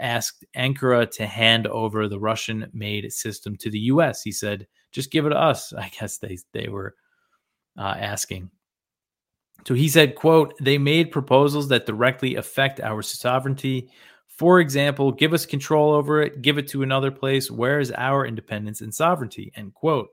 asked 0.00 0.44
Ankara 0.56 1.10
to 1.12 1.26
hand 1.26 1.66
over 1.66 2.08
the 2.08 2.18
Russian 2.18 2.68
made 2.72 3.12
system 3.12 3.56
to 3.58 3.70
the 3.70 3.78
US. 3.80 4.22
He 4.22 4.32
said, 4.32 4.66
just 4.92 5.10
give 5.10 5.26
it 5.26 5.30
to 5.30 5.38
us. 5.38 5.72
I 5.78 5.88
guess 5.88 6.18
they, 6.18 6.38
they 6.52 6.68
were 6.68 6.94
uh, 7.78 7.94
asking. 7.98 8.50
So 9.66 9.74
he 9.74 9.88
said, 9.88 10.14
quote, 10.14 10.54
they 10.60 10.78
made 10.78 11.10
proposals 11.10 11.68
that 11.68 11.86
directly 11.86 12.36
affect 12.36 12.80
our 12.80 13.02
sovereignty. 13.02 13.90
For 14.28 14.58
example, 14.58 15.12
give 15.12 15.34
us 15.34 15.44
control 15.44 15.92
over 15.92 16.22
it, 16.22 16.40
give 16.40 16.56
it 16.56 16.66
to 16.68 16.82
another 16.82 17.10
place. 17.10 17.50
Where 17.50 17.78
is 17.78 17.92
our 17.92 18.24
independence 18.24 18.80
and 18.80 18.94
sovereignty? 18.94 19.52
End 19.54 19.74
quote. 19.74 20.08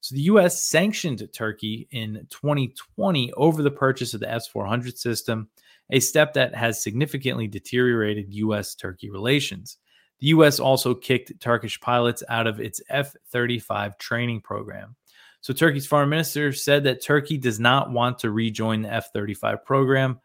So 0.00 0.14
the 0.14 0.22
US 0.22 0.64
sanctioned 0.64 1.28
Turkey 1.34 1.86
in 1.90 2.26
2020 2.30 3.32
over 3.34 3.62
the 3.62 3.70
purchase 3.70 4.14
of 4.14 4.20
the 4.20 4.30
S 4.30 4.46
400 4.46 4.96
system 4.96 5.48
a 5.90 6.00
step 6.00 6.34
that 6.34 6.54
has 6.54 6.82
significantly 6.82 7.46
deteriorated 7.46 8.32
U.S. 8.34 8.74
Turkey 8.74 9.10
relations. 9.10 9.78
The 10.20 10.28
U.S. 10.28 10.58
also 10.58 10.94
kicked 10.94 11.38
Turkish 11.40 11.80
pilots 11.80 12.22
out 12.28 12.46
of 12.46 12.60
its 12.60 12.80
F 12.88 13.14
35 13.30 13.98
training 13.98 14.40
program. 14.40 14.96
So, 15.40 15.52
Turkey's 15.52 15.86
foreign 15.86 16.08
minister 16.08 16.52
said 16.52 16.84
that 16.84 17.04
Turkey 17.04 17.36
does 17.36 17.60
not 17.60 17.90
want 17.90 18.18
to 18.20 18.30
rejoin 18.30 18.82
the 18.82 18.92
F 18.92 19.12
35 19.12 19.64
program, 19.64 20.20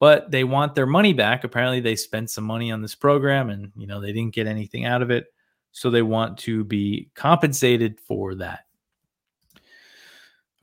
but 0.00 0.30
they 0.30 0.44
want 0.44 0.74
their 0.74 0.86
money 0.86 1.12
back. 1.12 1.44
Apparently, 1.44 1.80
they 1.80 1.96
spent 1.96 2.30
some 2.30 2.44
money 2.44 2.70
on 2.70 2.80
this 2.80 2.94
program 2.94 3.50
and, 3.50 3.72
you 3.76 3.86
know, 3.86 4.00
they 4.00 4.12
didn't 4.12 4.34
get 4.34 4.46
anything 4.46 4.84
out 4.84 5.02
of 5.02 5.10
it. 5.10 5.26
So, 5.72 5.90
they 5.90 6.02
want 6.02 6.38
to 6.38 6.64
be 6.64 7.10
compensated 7.14 8.00
for 8.00 8.36
that. 8.36 8.60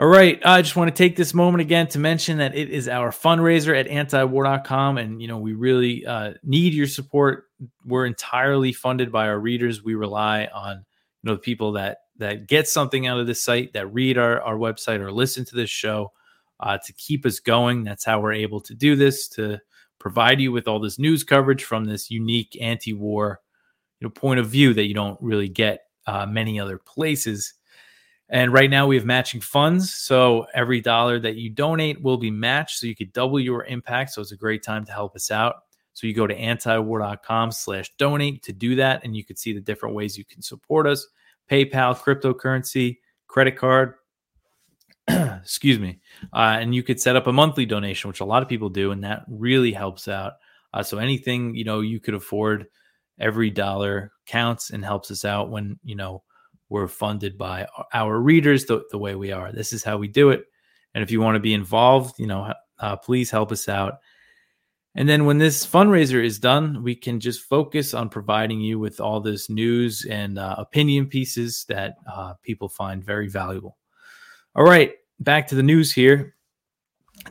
All 0.01 0.07
right. 0.07 0.41
I 0.43 0.63
just 0.63 0.75
want 0.75 0.87
to 0.87 0.97
take 0.97 1.15
this 1.15 1.31
moment 1.31 1.61
again 1.61 1.85
to 1.89 1.99
mention 1.99 2.39
that 2.39 2.55
it 2.55 2.71
is 2.71 2.87
our 2.87 3.11
fundraiser 3.11 3.79
at 3.79 3.87
antiwar.com. 3.87 4.97
And, 4.97 5.21
you 5.21 5.27
know, 5.27 5.37
we 5.37 5.53
really 5.53 6.03
uh, 6.07 6.33
need 6.41 6.73
your 6.73 6.87
support. 6.87 7.43
We're 7.85 8.07
entirely 8.07 8.73
funded 8.73 9.11
by 9.11 9.27
our 9.27 9.37
readers. 9.37 9.83
We 9.83 9.93
rely 9.93 10.47
on, 10.51 10.77
you 10.77 11.29
know, 11.29 11.35
the 11.35 11.41
people 11.41 11.73
that 11.73 11.99
that 12.17 12.47
get 12.47 12.67
something 12.67 13.05
out 13.05 13.19
of 13.19 13.27
this 13.27 13.43
site, 13.43 13.73
that 13.73 13.93
read 13.93 14.17
our, 14.17 14.41
our 14.41 14.55
website 14.55 15.01
or 15.01 15.11
listen 15.11 15.45
to 15.45 15.55
this 15.55 15.69
show 15.69 16.11
uh, 16.59 16.79
to 16.83 16.93
keep 16.93 17.23
us 17.23 17.39
going. 17.39 17.83
That's 17.83 18.03
how 18.03 18.21
we're 18.21 18.33
able 18.33 18.61
to 18.61 18.73
do 18.73 18.95
this, 18.95 19.27
to 19.29 19.59
provide 19.99 20.41
you 20.41 20.51
with 20.51 20.67
all 20.67 20.79
this 20.79 20.97
news 20.97 21.23
coverage 21.23 21.63
from 21.63 21.85
this 21.85 22.09
unique 22.09 22.57
anti-war 22.59 23.39
you 23.99 24.07
know, 24.07 24.11
point 24.11 24.39
of 24.39 24.49
view 24.49 24.73
that 24.73 24.87
you 24.87 24.95
don't 24.95 25.21
really 25.21 25.49
get 25.49 25.81
uh, 26.07 26.25
many 26.25 26.59
other 26.59 26.79
places. 26.79 27.53
And 28.31 28.53
right 28.53 28.69
now 28.69 28.87
we 28.87 28.95
have 28.95 29.05
matching 29.05 29.41
funds. 29.41 29.93
So 29.93 30.47
every 30.53 30.79
dollar 30.79 31.19
that 31.19 31.35
you 31.35 31.49
donate 31.49 32.01
will 32.01 32.17
be 32.17 32.31
matched. 32.31 32.79
So 32.79 32.87
you 32.87 32.95
could 32.95 33.11
double 33.13 33.39
your 33.39 33.65
impact. 33.65 34.11
So 34.11 34.21
it's 34.21 34.31
a 34.31 34.37
great 34.37 34.63
time 34.63 34.85
to 34.85 34.91
help 34.93 35.15
us 35.15 35.29
out. 35.29 35.55
So 35.93 36.07
you 36.07 36.13
go 36.13 36.25
to 36.25 36.35
antiwar.com 36.35 37.51
slash 37.51 37.91
donate 37.97 38.41
to 38.43 38.53
do 38.53 38.75
that. 38.75 39.03
And 39.03 39.15
you 39.17 39.25
can 39.25 39.35
see 39.35 39.51
the 39.51 39.59
different 39.59 39.95
ways 39.95 40.17
you 40.17 40.23
can 40.23 40.41
support 40.41 40.87
us. 40.87 41.05
PayPal, 41.51 41.97
cryptocurrency, 41.97 42.99
credit 43.27 43.57
card. 43.57 43.95
Excuse 45.09 45.79
me. 45.79 45.99
Uh, 46.31 46.57
and 46.61 46.73
you 46.73 46.83
could 46.83 47.01
set 47.01 47.17
up 47.17 47.27
a 47.27 47.33
monthly 47.33 47.65
donation, 47.65 48.07
which 48.07 48.21
a 48.21 48.25
lot 48.25 48.41
of 48.41 48.47
people 48.47 48.69
do. 48.69 48.91
And 48.91 49.03
that 49.03 49.25
really 49.27 49.73
helps 49.73 50.07
out 50.07 50.33
Uh, 50.73 50.83
so 50.83 50.99
anything 50.99 51.53
you 51.53 51.65
know 51.65 51.81
you 51.81 51.99
could 51.99 52.13
afford, 52.13 52.67
every 53.19 53.49
dollar 53.49 54.13
counts 54.25 54.69
and 54.69 54.85
helps 54.85 55.11
us 55.11 55.25
out 55.25 55.49
when 55.49 55.77
you 55.83 55.95
know 55.95 56.23
we're 56.71 56.87
funded 56.87 57.37
by 57.37 57.67
our 57.93 58.17
readers 58.17 58.65
the, 58.65 58.81
the 58.91 58.97
way 58.97 59.13
we 59.13 59.33
are. 59.33 59.51
This 59.51 59.73
is 59.73 59.83
how 59.83 59.97
we 59.97 60.07
do 60.07 60.29
it. 60.29 60.45
And 60.95 61.03
if 61.03 61.11
you 61.11 61.19
want 61.19 61.35
to 61.35 61.41
be 61.41 61.53
involved, 61.53 62.17
you 62.17 62.27
know, 62.27 62.53
uh, 62.79 62.95
please 62.95 63.29
help 63.29 63.51
us 63.51 63.67
out. 63.67 63.95
And 64.95 65.07
then 65.07 65.25
when 65.25 65.37
this 65.37 65.67
fundraiser 65.67 66.23
is 66.23 66.39
done, 66.39 66.81
we 66.81 66.95
can 66.95 67.19
just 67.19 67.41
focus 67.41 67.93
on 67.93 68.07
providing 68.07 68.61
you 68.61 68.79
with 68.79 69.01
all 69.01 69.19
this 69.19 69.49
news 69.49 70.05
and 70.09 70.39
uh, 70.39 70.55
opinion 70.57 71.07
pieces 71.07 71.65
that 71.67 71.95
uh, 72.11 72.33
people 72.41 72.69
find 72.69 73.03
very 73.03 73.27
valuable. 73.27 73.77
All 74.55 74.63
right, 74.63 74.93
back 75.19 75.47
to 75.47 75.55
the 75.55 75.63
news 75.63 75.91
here. 75.91 76.35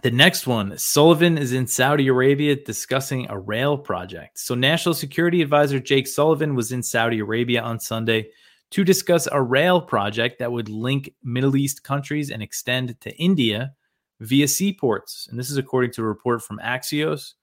The 0.02 0.10
next 0.10 0.46
one 0.46 0.76
Sullivan 0.76 1.38
is 1.38 1.52
in 1.52 1.66
Saudi 1.66 2.08
Arabia 2.08 2.56
discussing 2.56 3.26
a 3.28 3.38
rail 3.38 3.76
project. 3.76 4.38
So, 4.38 4.54
National 4.54 4.94
Security 4.94 5.42
Advisor 5.42 5.80
Jake 5.80 6.06
Sullivan 6.06 6.54
was 6.54 6.72
in 6.72 6.82
Saudi 6.82 7.18
Arabia 7.18 7.62
on 7.62 7.80
Sunday 7.80 8.30
to 8.70 8.84
discuss 8.84 9.26
a 9.30 9.42
rail 9.42 9.80
project 9.80 10.38
that 10.38 10.52
would 10.52 10.68
link 10.68 11.12
Middle 11.22 11.56
East 11.56 11.82
countries 11.82 12.30
and 12.30 12.42
extend 12.42 13.00
to 13.00 13.16
India 13.16 13.72
via 14.20 14.46
seaports. 14.46 15.26
And 15.30 15.38
this 15.38 15.50
is 15.50 15.56
according 15.56 15.92
to 15.92 16.02
a 16.02 16.06
report 16.06 16.42
from 16.42 16.60
Axios. 16.62 17.34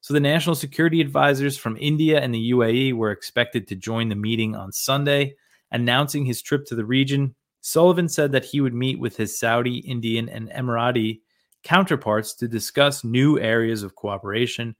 So, 0.00 0.14
the 0.14 0.20
national 0.20 0.54
security 0.54 1.00
advisors 1.00 1.56
from 1.56 1.76
India 1.80 2.20
and 2.20 2.32
the 2.32 2.52
UAE 2.52 2.92
were 2.92 3.10
expected 3.10 3.66
to 3.68 3.74
join 3.74 4.08
the 4.08 4.14
meeting 4.14 4.54
on 4.54 4.70
Sunday, 4.70 5.34
announcing 5.72 6.24
his 6.24 6.40
trip 6.40 6.64
to 6.66 6.76
the 6.76 6.84
region. 6.84 7.34
Sullivan 7.62 8.08
said 8.08 8.30
that 8.32 8.44
he 8.44 8.60
would 8.60 8.74
meet 8.74 9.00
with 9.00 9.16
his 9.16 9.38
Saudi, 9.38 9.78
Indian, 9.78 10.28
and 10.28 10.50
Emirati 10.50 11.20
counterparts 11.64 12.34
to 12.34 12.46
discuss 12.46 13.02
new 13.02 13.40
areas 13.40 13.82
of 13.82 13.96
cooperation, 13.96 14.76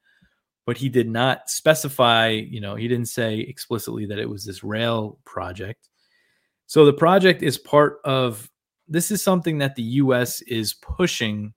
but 0.64 0.76
he 0.76 0.88
did 0.88 1.09
not 1.09 1.50
specify, 1.50 2.28
you 2.28 2.61
know, 2.61 2.76
he 2.76 2.87
didn't 2.87 3.09
say 3.09 3.40
explicitly 3.40 4.07
that 4.07 4.21
it 4.21 4.28
was 4.28 4.45
this 4.45 4.62
rail 4.62 5.19
project. 5.25 5.88
So 6.69 6.85
the 6.85 6.93
project 6.93 7.43
is 7.43 7.57
part 7.57 7.99
of 8.05 8.51
this 8.87 9.11
is 9.11 9.23
something 9.23 9.57
that 9.59 9.75
the 9.75 9.83
US 9.83 10.43
is 10.43 10.75
pushing 10.75 11.55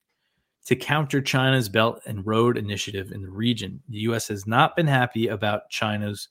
to 0.65 0.75
counter 0.75 1.21
China's 1.21 1.67
Belt 1.67 2.01
and 2.05 2.25
Road 2.25 2.57
Initiative 2.57 3.11
in 3.11 3.21
the 3.21 3.29
region. 3.29 3.81
The 3.89 3.97
U.S. 3.99 4.29
has 4.29 4.47
not 4.47 4.73
been 4.75 4.87
happy 4.87 5.27
about 5.27 5.69
China's 5.69 6.29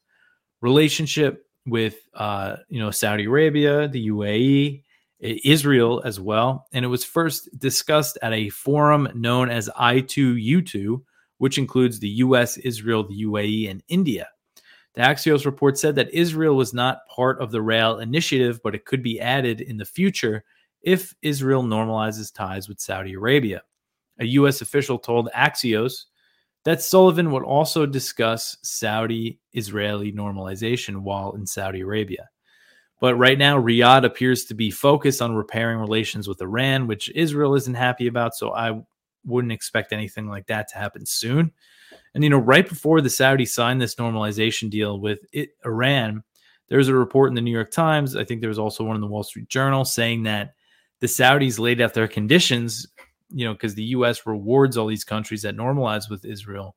relationship 0.63 1.45
with, 1.67 1.97
uh, 2.15 2.57
you 2.71 2.81
know, 2.81 2.91
Saudi 2.91 3.25
Arabia, 3.27 3.87
the 3.87 4.09
UAE, 4.09 4.83
Israel 5.21 6.01
as 6.07 6.19
well, 6.19 6.67
and 6.73 6.83
it 6.83 6.89
was 6.89 7.05
first 7.05 7.51
discussed 7.59 8.17
at 8.23 8.33
a 8.33 8.49
forum 8.49 9.09
known 9.15 9.51
as 9.51 9.69
I2U2, 9.79 11.03
which 11.37 11.59
includes 11.59 12.01
the 12.01 12.09
U.S., 12.09 12.57
Israel, 12.57 13.07
the 13.07 13.25
UAE, 13.25 13.71
and 13.71 13.83
India. 13.89 14.29
The 14.94 15.02
Axios 15.02 15.47
report 15.47 15.78
said 15.78 15.94
that 15.97 16.12
Israel 16.12 16.56
was 16.56 16.75
not 16.75 17.06
part 17.09 17.40
of 17.40 17.50
the 17.50 17.62
rail 17.62 17.99
initiative, 17.99 18.61
but 18.62 18.75
it 18.75 18.85
could 18.85 19.02
be 19.02 19.20
added 19.20 19.61
in 19.61 19.76
the 19.76 19.85
future 19.85 20.44
if 20.82 21.14
Israel 21.23 21.62
normalizes 21.62 22.35
ties 22.35 22.68
with 22.68 22.80
Saudi 22.80 23.14
Arabia 23.14 23.62
a 24.20 24.26
U.S. 24.26 24.61
official 24.61 24.99
told 24.99 25.30
Axios 25.35 26.04
that 26.64 26.82
Sullivan 26.82 27.30
would 27.32 27.42
also 27.42 27.87
discuss 27.87 28.56
Saudi 28.62 29.40
Israeli 29.54 30.12
normalization 30.12 30.99
while 30.99 31.32
in 31.32 31.47
Saudi 31.47 31.80
Arabia. 31.80 32.28
But 33.00 33.14
right 33.14 33.38
now, 33.38 33.59
Riyadh 33.59 34.04
appears 34.04 34.44
to 34.44 34.54
be 34.54 34.70
focused 34.70 35.23
on 35.23 35.35
repairing 35.35 35.78
relations 35.78 36.28
with 36.28 36.42
Iran, 36.42 36.87
which 36.87 37.11
Israel 37.14 37.54
isn't 37.54 37.75
happy 37.75 38.09
about. 38.09 38.35
So 38.35 38.52
I 38.52 38.78
wouldn't 39.25 39.52
expect 39.52 39.94
anything 39.94 40.28
like 40.28 40.47
that 40.49 40.68
to 40.68 40.76
happen 40.76 41.06
soon. 41.06 41.52
And, 42.14 42.25
you 42.25 42.31
know, 42.31 42.38
right 42.38 42.69
before 42.69 43.00
the 43.00 43.09
Saudis 43.09 43.49
signed 43.49 43.81
this 43.81 43.95
normalization 43.95 44.69
deal 44.69 44.99
with 44.99 45.21
it, 45.33 45.50
Iran, 45.64 46.25
there's 46.69 46.88
a 46.88 46.95
report 46.95 47.29
in 47.29 47.35
the 47.35 47.40
New 47.40 47.52
York 47.52 47.71
Times. 47.71 48.17
I 48.17 48.25
think 48.25 48.40
there 48.40 48.49
was 48.49 48.59
also 48.59 48.85
one 48.85 48.97
in 48.97 49.00
the 49.00 49.07
Wall 49.07 49.23
Street 49.23 49.49
Journal 49.49 49.85
saying 49.85 50.25
that 50.25 50.55
the 51.00 51.07
Saudis 51.07 51.59
laid 51.59 51.81
out 51.81 51.95
their 51.95 52.09
conditions 52.09 52.87
you 53.33 53.45
know, 53.45 53.52
because 53.52 53.75
the 53.75 53.85
U.S. 53.85 54.26
rewards 54.26 54.76
all 54.76 54.87
these 54.87 55.05
countries 55.05 55.43
that 55.43 55.57
normalize 55.57 56.11
with 56.11 56.25
Israel. 56.25 56.77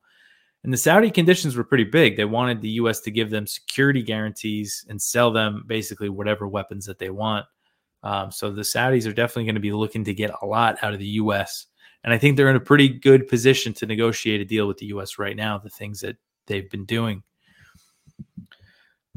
And 0.62 0.72
the 0.72 0.78
Saudi 0.78 1.10
conditions 1.10 1.56
were 1.56 1.64
pretty 1.64 1.84
big. 1.84 2.16
They 2.16 2.24
wanted 2.24 2.62
the 2.62 2.70
U.S. 2.70 3.00
to 3.00 3.10
give 3.10 3.30
them 3.30 3.46
security 3.46 4.02
guarantees 4.02 4.86
and 4.88 5.00
sell 5.00 5.30
them 5.30 5.64
basically 5.66 6.08
whatever 6.08 6.48
weapons 6.48 6.86
that 6.86 6.98
they 6.98 7.10
want. 7.10 7.44
Um, 8.02 8.30
so 8.30 8.50
the 8.50 8.62
Saudis 8.62 9.06
are 9.06 9.12
definitely 9.12 9.44
going 9.44 9.54
to 9.56 9.60
be 9.60 9.72
looking 9.72 10.04
to 10.04 10.14
get 10.14 10.30
a 10.42 10.46
lot 10.46 10.78
out 10.82 10.92
of 10.92 10.98
the 10.98 11.06
U.S. 11.06 11.66
And 12.04 12.12
I 12.12 12.18
think 12.18 12.36
they're 12.36 12.50
in 12.50 12.56
a 12.56 12.60
pretty 12.60 12.88
good 12.88 13.26
position 13.28 13.72
to 13.74 13.86
negotiate 13.86 14.40
a 14.40 14.44
deal 14.44 14.68
with 14.68 14.76
the 14.76 14.86
U.S. 14.86 15.18
right 15.18 15.34
now, 15.34 15.58
the 15.58 15.70
things 15.70 16.00
that 16.00 16.16
they've 16.46 16.70
been 16.70 16.84
doing. 16.84 17.22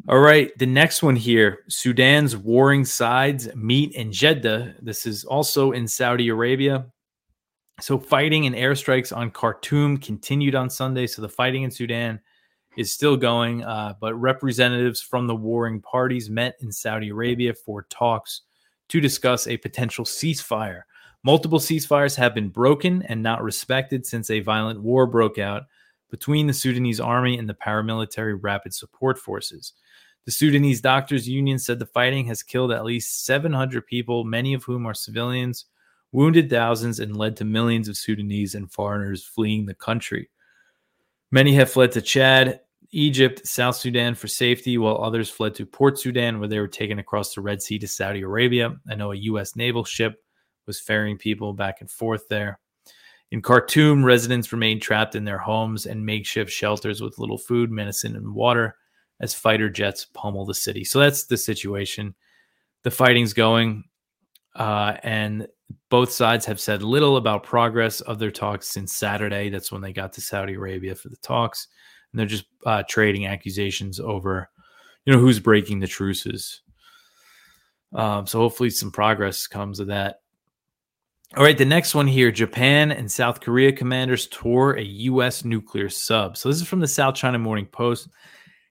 All 0.10 0.20
right, 0.20 0.58
the 0.58 0.66
next 0.66 1.04
one 1.04 1.18
here 1.18 1.60
Sudan's 1.68 2.38
warring 2.38 2.86
sides 2.86 3.54
meet 3.56 3.92
in 3.94 4.12
Jeddah. 4.14 4.76
This 4.82 5.06
is 5.06 5.26
also 5.26 5.74
in 5.74 5.86
Saudi 5.86 6.30
Arabia. 6.30 6.86
So 7.82 8.00
fighting 8.00 8.46
and 8.46 8.56
airstrikes 8.56 9.16
on 9.16 9.32
Khartoum 9.32 9.98
continued 9.98 10.56
on 10.56 10.70
Sunday. 10.70 11.08
So 11.08 11.22
the 11.22 11.30
fighting 11.30 11.64
in 11.64 11.72
Sudan 11.72 12.22
is 12.78 12.94
still 12.94 13.18
going, 13.18 13.64
uh, 13.66 13.96
but 14.00 14.16
representatives 14.16 15.02
from 15.02 15.28
the 15.28 15.36
warring 15.36 15.82
parties 15.82 16.30
met 16.30 16.56
in 16.62 16.72
Saudi 16.72 17.10
Arabia 17.10 17.54
for 17.54 17.84
talks 17.90 18.44
to 18.90 19.02
discuss 19.02 19.46
a 19.48 19.58
potential 19.58 20.06
ceasefire. 20.06 20.84
Multiple 21.24 21.60
ceasefires 21.60 22.16
have 22.16 22.34
been 22.34 22.50
broken 22.50 23.02
and 23.04 23.22
not 23.22 23.44
respected 23.44 24.06
since 24.06 24.30
a 24.30 24.40
violent 24.40 24.82
war 24.82 25.08
broke 25.08 25.38
out 25.38 25.64
between 26.10 26.48
the 26.48 26.54
Sudanese 26.54 27.00
army 27.00 27.38
and 27.38 27.50
the 27.50 27.54
paramilitary 27.54 28.38
rapid 28.42 28.74
support 28.74 29.18
forces. 29.18 29.74
The 30.26 30.32
Sudanese 30.32 30.82
Doctors 30.82 31.28
Union 31.28 31.60
said 31.60 31.80
the 31.80 31.86
fighting 31.86 32.28
has 32.28 32.44
killed 32.44 32.72
at 32.72 32.86
least 32.86 33.26
700 33.26 33.86
people, 33.86 34.24
many 34.24 34.54
of 34.54 34.64
whom 34.64 34.86
are 34.86 34.94
civilians 34.94 35.66
wounded 36.12 36.50
thousands, 36.50 37.00
and 37.00 37.18
led 37.18 37.36
to 37.38 37.46
millions 37.46 37.88
of 37.88 37.98
Sudanese 37.98 38.56
and 38.56 38.72
foreigners 38.72 39.24
fleeing 39.24 39.66
the 39.66 39.74
country. 39.74 40.30
Many 41.32 41.54
have 41.56 41.70
fled 41.70 41.92
to 41.94 42.02
Chad, 42.02 42.62
Egypt, 42.92 43.46
South 43.46 43.76
Sudan 43.76 44.16
for 44.16 44.28
safety, 44.28 44.78
while 44.78 45.04
others 45.04 45.30
fled 45.30 45.54
to 45.56 45.66
Port 45.66 46.00
Sudan, 46.00 46.40
where 46.40 46.48
they 46.48 46.60
were 46.60 46.68
taken 46.68 47.00
across 47.00 47.36
the 47.36 47.42
Red 47.42 47.62
Sea 47.62 47.78
to 47.80 47.88
Saudi 47.88 48.22
Arabia. 48.22 48.76
I 48.90 48.96
know 48.96 49.12
a 49.12 49.18
U.S. 49.18 49.56
naval 49.56 49.84
ship 49.84 50.24
was 50.68 50.80
ferrying 50.80 51.18
people 51.18 51.54
back 51.54 51.82
and 51.82 51.90
forth 51.90 52.28
there. 52.30 52.60
In 53.32 53.42
Khartoum, 53.42 54.06
residents 54.06 54.52
remained 54.54 54.82
trapped 54.82 55.16
in 55.16 55.26
their 55.26 55.38
homes 55.38 55.86
and 55.86 56.06
makeshift 56.06 56.52
shelters 56.52 57.02
with 57.02 57.20
little 57.20 57.38
food, 57.38 57.72
medicine, 57.72 58.16
and 58.16 58.34
water 58.34 58.76
as 59.20 59.34
fighter 59.34 59.70
jets 59.70 60.06
pummel 60.14 60.46
the 60.46 60.54
city. 60.54 60.84
So 60.84 61.00
that's 61.00 61.26
the 61.26 61.38
situation. 61.38 62.16
The 62.84 62.92
fighting's 62.92 63.34
going. 63.34 63.84
Uh, 64.56 64.98
and 65.04 65.48
both 65.90 66.12
sides 66.12 66.46
have 66.46 66.60
said 66.60 66.82
little 66.82 67.18
about 67.18 67.44
progress 67.44 68.02
of 68.02 68.20
their 68.20 68.32
talks 68.32 68.70
since 68.70 68.94
Saturday. 68.94 69.50
That's 69.50 69.72
when 69.72 69.82
they 69.82 69.94
got 69.94 70.14
to 70.14 70.22
Saudi 70.22 70.54
Arabia 70.54 70.96
for 70.96 71.10
the 71.10 71.18
talks, 71.18 71.68
and 72.12 72.20
they're 72.20 72.26
just 72.28 72.46
uh, 72.66 72.84
trading 72.88 73.28
accusations 73.28 74.00
over, 74.00 74.50
you 75.06 75.14
know, 75.14 75.20
who's 75.20 75.40
breaking 75.40 75.80
the 75.80 75.88
truces. 75.88 76.62
Um, 77.94 78.26
so 78.26 78.40
hopefully 78.40 78.70
some 78.70 78.92
progress 78.92 79.48
comes 79.48 79.80
of 79.80 79.88
that. 79.88 80.22
All 81.36 81.44
right, 81.44 81.58
the 81.58 81.66
next 81.66 81.94
one 81.94 82.08
here 82.08 82.32
Japan 82.32 82.90
and 82.90 83.12
South 83.12 83.42
Korea 83.42 83.74
commanders 83.74 84.28
tour 84.28 84.78
a 84.78 84.82
U.S. 84.82 85.44
nuclear 85.44 85.90
sub. 85.90 86.38
So 86.38 86.48
this 86.48 86.62
is 86.62 86.68
from 86.68 86.80
the 86.80 86.88
South 86.88 87.16
China 87.16 87.38
Morning 87.38 87.66
Post. 87.66 88.08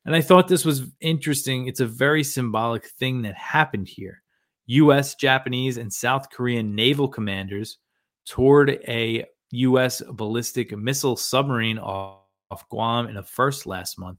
And 0.06 0.16
I 0.16 0.22
thought 0.22 0.48
this 0.48 0.64
was 0.64 0.86
interesting. 1.02 1.66
It's 1.66 1.80
a 1.80 1.86
very 1.86 2.24
symbolic 2.24 2.86
thing 2.98 3.20
that 3.22 3.34
happened 3.34 3.88
here. 3.88 4.22
U.S., 4.68 5.16
Japanese, 5.16 5.76
and 5.76 5.92
South 5.92 6.30
Korean 6.30 6.74
naval 6.74 7.08
commanders 7.08 7.76
toured 8.24 8.70
a 8.88 9.26
U.S. 9.50 10.02
ballistic 10.12 10.76
missile 10.76 11.16
submarine 11.16 11.78
off, 11.78 12.22
Guam 12.70 13.06
in 13.06 13.18
a 13.18 13.22
first 13.22 13.66
last 13.66 13.98
month, 13.98 14.18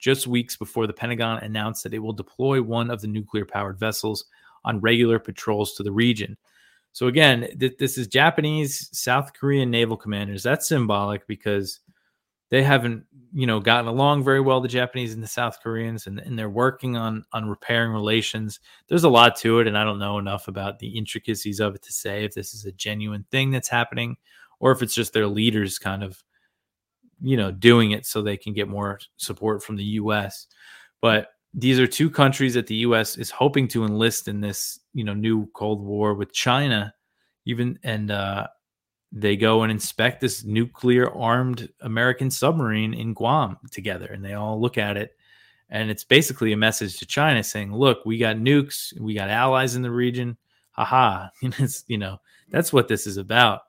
just 0.00 0.26
weeks 0.26 0.56
before 0.56 0.88
the 0.88 0.92
Pentagon 0.92 1.38
announced 1.38 1.84
that 1.84 1.94
it 1.94 2.00
will 2.00 2.12
deploy 2.12 2.60
one 2.60 2.90
of 2.90 3.00
the 3.00 3.06
nuclear 3.06 3.44
powered 3.44 3.78
vessels 3.78 4.24
on 4.64 4.80
regular 4.80 5.20
patrols 5.20 5.74
to 5.74 5.84
the 5.84 5.92
region. 5.92 6.36
So, 6.96 7.08
again, 7.08 7.46
th- 7.60 7.76
this 7.78 7.98
is 7.98 8.06
Japanese, 8.06 8.88
South 8.90 9.34
Korean 9.34 9.70
naval 9.70 9.98
commanders. 9.98 10.42
That's 10.42 10.66
symbolic 10.66 11.26
because 11.26 11.80
they 12.50 12.62
haven't 12.62 13.04
you 13.34 13.46
know 13.46 13.60
gotten 13.60 13.86
along 13.86 14.22
very 14.22 14.40
well 14.40 14.60
the 14.60 14.68
japanese 14.68 15.12
and 15.12 15.20
the 15.20 15.26
south 15.26 15.58
koreans 15.60 16.06
and, 16.06 16.20
and 16.20 16.38
they're 16.38 16.48
working 16.48 16.96
on 16.96 17.24
on 17.32 17.48
repairing 17.48 17.90
relations 17.90 18.60
there's 18.88 19.02
a 19.02 19.08
lot 19.08 19.34
to 19.34 19.58
it 19.58 19.66
and 19.66 19.76
i 19.76 19.82
don't 19.82 19.98
know 19.98 20.18
enough 20.18 20.46
about 20.46 20.78
the 20.78 20.96
intricacies 20.96 21.58
of 21.58 21.74
it 21.74 21.82
to 21.82 21.92
say 21.92 22.24
if 22.24 22.32
this 22.34 22.54
is 22.54 22.64
a 22.64 22.72
genuine 22.72 23.26
thing 23.32 23.50
that's 23.50 23.68
happening 23.68 24.16
or 24.60 24.70
if 24.70 24.80
it's 24.80 24.94
just 24.94 25.12
their 25.12 25.26
leaders 25.26 25.76
kind 25.76 26.04
of 26.04 26.22
you 27.20 27.36
know 27.36 27.50
doing 27.50 27.90
it 27.90 28.06
so 28.06 28.22
they 28.22 28.36
can 28.36 28.52
get 28.52 28.68
more 28.68 29.00
support 29.16 29.60
from 29.60 29.74
the 29.74 29.84
us 29.84 30.46
but 31.00 31.30
these 31.58 31.80
are 31.80 31.86
two 31.86 32.10
countries 32.10 32.54
that 32.54 32.66
the 32.66 32.76
us 32.76 33.16
is 33.16 33.30
hoping 33.30 33.66
to 33.66 33.84
enlist 33.84 34.28
in 34.28 34.40
this 34.40 34.78
you 34.92 35.02
know 35.02 35.14
new 35.14 35.46
cold 35.54 35.82
war 35.82 36.14
with 36.14 36.32
china 36.32 36.94
even 37.44 37.78
and 37.82 38.10
uh 38.10 38.46
they 39.12 39.36
go 39.36 39.62
and 39.62 39.72
inspect 39.72 40.20
this 40.20 40.44
nuclear 40.44 41.10
armed 41.12 41.68
American 41.80 42.30
submarine 42.30 42.92
in 42.92 43.14
Guam 43.14 43.56
together, 43.70 44.06
and 44.06 44.24
they 44.24 44.34
all 44.34 44.60
look 44.60 44.78
at 44.78 44.96
it. 44.96 45.16
And 45.70 45.90
it's 45.90 46.04
basically 46.04 46.52
a 46.52 46.56
message 46.56 46.98
to 46.98 47.06
China 47.06 47.42
saying, 47.42 47.74
"Look, 47.74 48.04
we 48.04 48.18
got 48.18 48.36
nukes, 48.36 48.98
we 49.00 49.14
got 49.14 49.30
allies 49.30 49.74
in 49.74 49.82
the 49.82 49.90
region. 49.90 50.36
Haha, 50.72 51.28
it's 51.42 51.84
you 51.88 51.98
know 51.98 52.20
that's 52.50 52.72
what 52.72 52.88
this 52.88 53.06
is 53.06 53.16
about." 53.16 53.62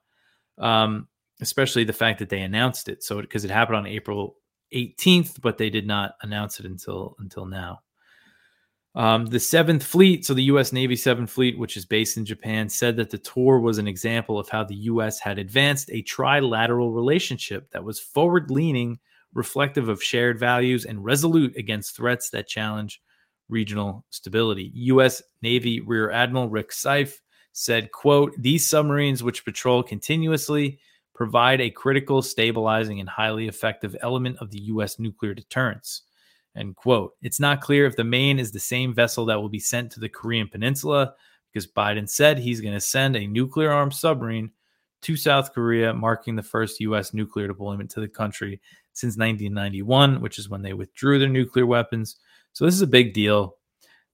Um, 0.57 1.07
especially 1.39 1.83
the 1.83 1.93
fact 1.93 2.19
that 2.19 2.29
they 2.29 2.41
announced 2.41 2.89
it. 2.89 3.03
So 3.03 3.21
because 3.21 3.45
it 3.45 3.51
happened 3.51 3.77
on 3.77 3.87
April 3.87 4.35
18th, 4.73 5.41
but 5.41 5.57
they 5.57 5.69
did 5.69 5.87
not 5.87 6.15
announce 6.21 6.59
it 6.59 6.65
until 6.65 7.15
until 7.19 7.45
now. 7.45 7.81
Um, 8.95 9.27
the 9.27 9.39
Seventh 9.39 9.83
Fleet, 9.83 10.25
so 10.25 10.33
the 10.33 10.43
U.S. 10.45 10.73
Navy 10.73 10.95
Seventh 10.95 11.29
Fleet, 11.29 11.59
which 11.59 11.77
is 11.77 11.85
based 11.85 12.17
in 12.17 12.25
Japan, 12.25 12.67
said 12.67 12.97
that 12.97 13.11
the 13.11 13.19
tour 13.19 13.59
was 13.59 13.77
an 13.77 13.87
example 13.87 14.39
of 14.39 14.49
how 14.49 14.63
the 14.63 14.75
U.S. 14.75 15.19
had 15.19 15.37
advanced 15.37 15.91
a 15.91 16.01
trilateral 16.01 16.95
relationship 16.95 17.69
that 17.71 17.83
was 17.83 17.99
forward 17.99 18.49
leaning, 18.49 18.97
reflective 19.35 19.87
of 19.87 20.01
shared 20.01 20.39
values, 20.39 20.83
and 20.85 21.05
resolute 21.05 21.55
against 21.57 21.95
threats 21.95 22.31
that 22.31 22.47
challenge 22.47 22.99
regional 23.49 24.03
stability. 24.09 24.71
U.S. 24.73 25.21
Navy 25.43 25.79
Rear 25.79 26.09
Admiral 26.09 26.49
Rick 26.49 26.71
Seif 26.71 27.19
said, 27.53 27.91
quote, 27.91 28.33
these 28.37 28.67
submarines, 28.67 29.21
which 29.21 29.45
patrol 29.45 29.83
continuously, 29.83 30.79
provide 31.17 31.59
a 31.59 31.71
critical, 31.71 32.21
stabilizing, 32.21 32.99
and 32.99 33.09
highly 33.09 33.47
effective 33.47 33.95
element 34.01 34.37
of 34.39 34.51
the 34.51 34.59
U.S. 34.65 34.99
nuclear 34.99 35.33
deterrence. 35.33 36.03
End 36.55 36.75
quote. 36.75 37.13
It's 37.23 37.39
not 37.39 37.59
clear 37.59 37.87
if 37.87 37.95
the 37.95 38.03
Maine 38.03 38.37
is 38.37 38.51
the 38.51 38.59
same 38.59 38.93
vessel 38.93 39.25
that 39.25 39.41
will 39.41 39.49
be 39.49 39.59
sent 39.59 39.91
to 39.91 39.99
the 39.99 40.09
Korean 40.09 40.47
Peninsula 40.47 41.15
because 41.51 41.65
Biden 41.65 42.07
said 42.07 42.37
he's 42.37 42.61
going 42.61 42.75
to 42.75 42.79
send 42.79 43.15
a 43.15 43.25
nuclear 43.25 43.71
armed 43.71 43.95
submarine 43.95 44.51
to 45.01 45.17
South 45.17 45.53
Korea, 45.53 45.93
marking 45.93 46.35
the 46.35 46.43
first 46.43 46.79
U.S. 46.81 47.13
nuclear 47.13 47.47
deployment 47.47 47.89
to 47.91 47.99
the 47.99 48.07
country 48.07 48.61
since 48.93 49.17
1991, 49.17 50.21
which 50.21 50.37
is 50.37 50.49
when 50.49 50.61
they 50.61 50.73
withdrew 50.73 51.17
their 51.17 51.29
nuclear 51.29 51.65
weapons. 51.65 52.17
So 52.53 52.65
this 52.65 52.75
is 52.75 52.81
a 52.81 52.87
big 52.87 53.13
deal. 53.13 53.55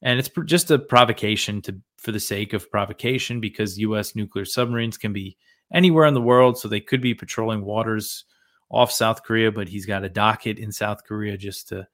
And 0.02 0.20
it's 0.20 0.30
just 0.46 0.72
a 0.72 0.80
provocation 0.80 1.62
to 1.64 1.80
for 1.98 2.12
the 2.12 2.20
sake 2.20 2.52
of 2.52 2.70
provocation 2.70 3.40
because 3.40 3.80
U.S. 3.80 4.16
nuclear 4.16 4.44
submarines 4.44 4.98
can 4.98 5.14
be 5.14 5.38
anywhere 5.72 6.06
in 6.06 6.14
the 6.14 6.22
world. 6.22 6.58
So 6.58 6.68
they 6.68 6.82
could 6.82 7.02
be 7.02 7.14
patrolling 7.14 7.64
waters 7.64 8.26
off 8.70 8.92
South 8.92 9.24
Korea, 9.24 9.52
but 9.52 9.70
he's 9.70 9.86
got 9.86 10.04
a 10.04 10.10
docket 10.10 10.58
in 10.58 10.72
South 10.72 11.04
Korea 11.04 11.38
just 11.38 11.70
to 11.70 11.88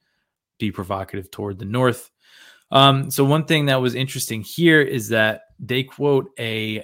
be 0.58 0.72
provocative 0.72 1.30
toward 1.30 1.60
the 1.60 1.66
north. 1.66 2.10
Um, 2.72 3.10
so 3.10 3.24
one 3.24 3.46
thing 3.46 3.66
that 3.66 3.82
was 3.82 3.96
interesting 3.96 4.42
here 4.42 4.82
is 4.82 5.10
that 5.10 5.44
they 5.60 5.84
quote 5.84 6.30
a 6.40 6.84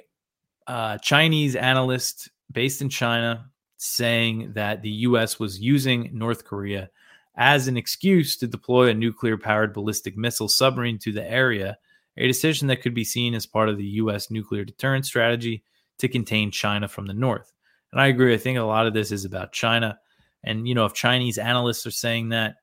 uh, 0.68 0.98
Chinese 0.98 1.56
analyst 1.56 2.30
based 2.52 2.82
in 2.82 2.90
China 2.90 3.50
saying 3.78 4.54
that 4.54 4.82
the 4.82 4.90
U.S. 4.90 5.40
was 5.40 5.60
using 5.60 6.10
North 6.14 6.44
Korea 6.44 6.90
as 7.38 7.68
an 7.68 7.78
excuse 7.78 8.38
to 8.38 8.48
deploy 8.48 8.90
a 8.90 8.94
nuclear 8.94 9.38
powered 9.38 9.74
ballistic 9.74 10.18
missile 10.18 10.48
submarine 10.48 10.98
to 11.00 11.12
the 11.12 11.30
area, 11.30 11.78
a 12.18 12.28
decision 12.28 12.68
that 12.68 12.82
could 12.82 12.94
be 12.94 13.04
seen 13.04 13.34
as 13.36 13.46
part 13.46 13.70
of 13.70 13.78
the 13.78 13.84
U.S. 13.84 14.32
nuclear 14.32 14.64
deterrence 14.64 15.08
strategy 15.08 15.64
to 16.00 16.08
contain 16.08 16.52
China 16.52 16.88
from 16.88 17.06
the 17.06 17.14
north. 17.14 17.52
And 17.92 18.02
I 18.02 18.08
agree. 18.08 18.34
I 18.34 18.38
think 18.38 18.58
a 18.58 18.64
lot 18.64 18.88
of 18.88 18.94
this 18.94 19.12
is 19.12 19.26
about 19.26 19.54
China. 19.54 19.98
And, 20.44 20.68
you 20.68 20.76
know, 20.76 20.86
if 20.86 20.94
Chinese 20.94 21.38
analysts 21.38 21.86
are 21.86 21.92
saying 21.92 22.30
that, 22.30 22.56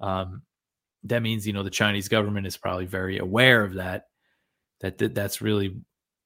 um, 0.00 0.42
that 1.04 1.22
means 1.22 1.46
you 1.46 1.52
know 1.52 1.62
the 1.62 1.70
Chinese 1.70 2.08
government 2.08 2.46
is 2.46 2.56
probably 2.56 2.86
very 2.86 3.18
aware 3.18 3.64
of 3.64 3.74
that. 3.74 4.06
That, 4.80 4.98
that 4.98 5.14
that's 5.14 5.42
really 5.42 5.76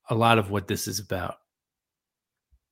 a 0.08 0.14
lot 0.14 0.38
of 0.38 0.50
what 0.50 0.68
this 0.68 0.86
is 0.86 1.00
about. 1.00 1.36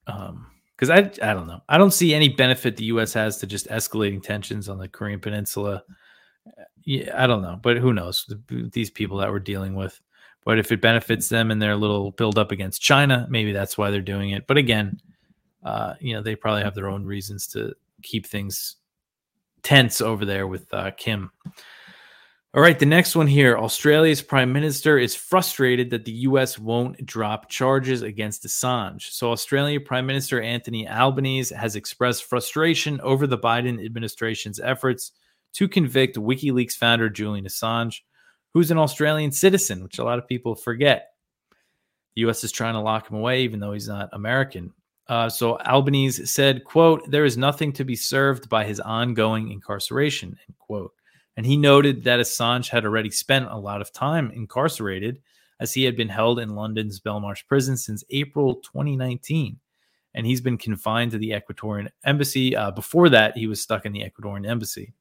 Um, 0.06 0.46
because 0.76 0.90
I 0.90 0.98
I 1.30 1.32
don't 1.32 1.46
know. 1.46 1.60
I 1.68 1.78
don't 1.78 1.92
see 1.92 2.12
any 2.12 2.28
benefit 2.28 2.76
the 2.76 2.86
U.S. 2.86 3.12
has 3.12 3.38
to 3.38 3.46
just 3.46 3.68
escalating 3.68 4.22
tensions 4.22 4.68
on 4.68 4.78
the 4.78 4.88
Korean 4.88 5.20
Peninsula. 5.20 5.84
Yeah, 6.84 7.12
I 7.16 7.28
don't 7.28 7.42
know, 7.42 7.58
but 7.62 7.76
who 7.76 7.92
knows? 7.92 8.28
These 8.48 8.90
people 8.90 9.18
that 9.18 9.30
we're 9.30 9.38
dealing 9.38 9.76
with. 9.76 10.00
But 10.44 10.58
if 10.58 10.72
it 10.72 10.80
benefits 10.80 11.28
them 11.28 11.50
in 11.50 11.58
their 11.58 11.76
little 11.76 12.10
build 12.10 12.38
up 12.38 12.50
against 12.50 12.82
China, 12.82 13.26
maybe 13.30 13.52
that's 13.52 13.78
why 13.78 13.90
they're 13.90 14.00
doing 14.00 14.30
it. 14.30 14.46
But 14.46 14.56
again, 14.56 15.00
uh, 15.62 15.94
you 16.00 16.14
know, 16.14 16.22
they 16.22 16.34
probably 16.34 16.62
have 16.62 16.74
their 16.74 16.88
own 16.88 17.04
reasons 17.04 17.46
to 17.48 17.74
keep 18.02 18.26
things 18.26 18.76
tense 19.62 20.00
over 20.00 20.24
there 20.24 20.46
with 20.46 20.72
uh, 20.74 20.90
Kim. 20.96 21.30
All 22.54 22.60
right, 22.60 22.78
the 22.78 22.84
next 22.84 23.16
one 23.16 23.28
here. 23.28 23.56
Australia's 23.56 24.20
prime 24.20 24.52
minister 24.52 24.98
is 24.98 25.14
frustrated 25.14 25.88
that 25.88 26.04
the 26.04 26.12
US 26.12 26.58
won't 26.58 27.06
drop 27.06 27.48
charges 27.48 28.02
against 28.02 28.44
Assange. 28.44 29.10
So, 29.10 29.30
Australia 29.30 29.80
Prime 29.80 30.04
Minister 30.04 30.42
Anthony 30.42 30.86
Albanese 30.86 31.54
has 31.54 31.76
expressed 31.76 32.24
frustration 32.24 33.00
over 33.00 33.26
the 33.26 33.38
Biden 33.38 33.82
administration's 33.82 34.60
efforts 34.60 35.12
to 35.54 35.66
convict 35.66 36.16
WikiLeaks 36.16 36.74
founder 36.74 37.08
Julian 37.08 37.46
Assange, 37.46 38.00
who's 38.54 38.70
an 38.70 38.78
Australian 38.78 39.32
citizen, 39.32 39.82
which 39.82 39.98
a 39.98 40.04
lot 40.04 40.18
of 40.18 40.28
people 40.28 40.54
forget. 40.54 41.14
The 42.14 42.22
US 42.22 42.44
is 42.44 42.52
trying 42.52 42.74
to 42.74 42.80
lock 42.80 43.10
him 43.10 43.16
away, 43.16 43.42
even 43.42 43.60
though 43.60 43.72
he's 43.72 43.88
not 43.88 44.10
American. 44.12 44.72
Uh, 45.08 45.28
so 45.28 45.58
Albanese 45.58 46.26
said, 46.26 46.64
quote, 46.64 47.10
there 47.10 47.24
is 47.24 47.36
nothing 47.36 47.72
to 47.72 47.84
be 47.84 47.96
served 47.96 48.48
by 48.48 48.64
his 48.64 48.80
ongoing 48.80 49.50
incarceration, 49.50 50.28
end 50.48 50.58
quote. 50.58 50.92
And 51.36 51.46
he 51.46 51.56
noted 51.56 52.04
that 52.04 52.20
Assange 52.20 52.68
had 52.68 52.84
already 52.84 53.10
spent 53.10 53.50
a 53.50 53.56
lot 53.56 53.80
of 53.80 53.92
time 53.92 54.30
incarcerated 54.30 55.20
as 55.60 55.72
he 55.72 55.84
had 55.84 55.96
been 55.96 56.08
held 56.08 56.38
in 56.38 56.54
London's 56.54 57.00
Belmarsh 57.00 57.46
prison 57.46 57.76
since 57.76 58.04
April 58.10 58.56
2019. 58.56 59.58
And 60.14 60.26
he's 60.26 60.40
been 60.40 60.58
confined 60.58 61.12
to 61.12 61.18
the 61.18 61.30
Ecuadorian 61.30 61.88
embassy. 62.04 62.54
Uh, 62.54 62.70
before 62.70 63.08
that, 63.08 63.36
he 63.36 63.46
was 63.46 63.62
stuck 63.62 63.86
in 63.86 63.92
the 63.92 64.02
Ecuadorian 64.02 64.46
embassy. 64.46 64.92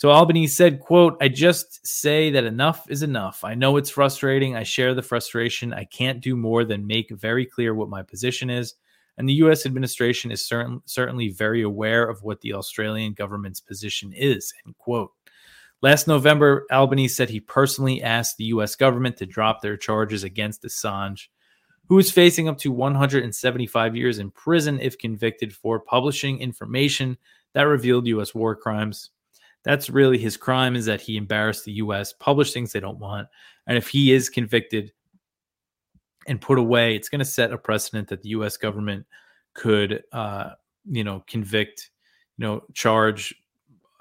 So 0.00 0.10
Albanese 0.10 0.54
said, 0.54 0.80
quote, 0.80 1.18
I 1.20 1.28
just 1.28 1.86
say 1.86 2.30
that 2.30 2.44
enough 2.44 2.90
is 2.90 3.02
enough. 3.02 3.44
I 3.44 3.54
know 3.54 3.76
it's 3.76 3.90
frustrating. 3.90 4.56
I 4.56 4.62
share 4.62 4.94
the 4.94 5.02
frustration. 5.02 5.74
I 5.74 5.84
can't 5.84 6.22
do 6.22 6.36
more 6.36 6.64
than 6.64 6.86
make 6.86 7.10
very 7.10 7.44
clear 7.44 7.74
what 7.74 7.90
my 7.90 8.02
position 8.02 8.48
is. 8.48 8.76
And 9.18 9.28
the 9.28 9.34
US 9.34 9.66
administration 9.66 10.30
is 10.30 10.42
certain, 10.42 10.80
certainly 10.86 11.28
very 11.28 11.60
aware 11.60 12.08
of 12.08 12.22
what 12.22 12.40
the 12.40 12.54
Australian 12.54 13.12
government's 13.12 13.60
position 13.60 14.14
is, 14.14 14.54
end 14.64 14.74
quote. 14.78 15.10
Last 15.82 16.08
November, 16.08 16.64
Albanese 16.72 17.12
said 17.12 17.28
he 17.28 17.40
personally 17.40 18.02
asked 18.02 18.38
the 18.38 18.44
U.S. 18.44 18.76
government 18.76 19.18
to 19.18 19.26
drop 19.26 19.60
their 19.60 19.76
charges 19.76 20.24
against 20.24 20.62
Assange, 20.62 21.28
who 21.90 21.98
is 21.98 22.10
facing 22.10 22.48
up 22.48 22.56
to 22.60 22.72
175 22.72 23.96
years 23.96 24.18
in 24.18 24.30
prison 24.30 24.80
if 24.80 24.96
convicted 24.96 25.52
for 25.54 25.78
publishing 25.78 26.38
information 26.38 27.18
that 27.52 27.64
revealed 27.64 28.06
U.S. 28.06 28.34
war 28.34 28.56
crimes. 28.56 29.10
That's 29.62 29.90
really 29.90 30.18
his 30.18 30.36
crime 30.36 30.74
is 30.74 30.86
that 30.86 31.00
he 31.00 31.16
embarrassed 31.16 31.64
the 31.64 31.72
U.S., 31.72 32.12
published 32.12 32.54
things 32.54 32.72
they 32.72 32.80
don't 32.80 32.98
want, 32.98 33.28
and 33.66 33.76
if 33.76 33.88
he 33.88 34.12
is 34.12 34.28
convicted 34.28 34.92
and 36.26 36.40
put 36.40 36.58
away, 36.58 36.96
it's 36.96 37.08
going 37.08 37.18
to 37.20 37.24
set 37.24 37.52
a 37.52 37.58
precedent 37.58 38.08
that 38.08 38.22
the 38.22 38.30
U.S. 38.30 38.56
government 38.56 39.06
could, 39.54 40.02
uh, 40.12 40.50
you 40.84 41.04
know, 41.04 41.24
convict, 41.26 41.90
you 42.38 42.46
know, 42.46 42.62
charge 42.72 43.34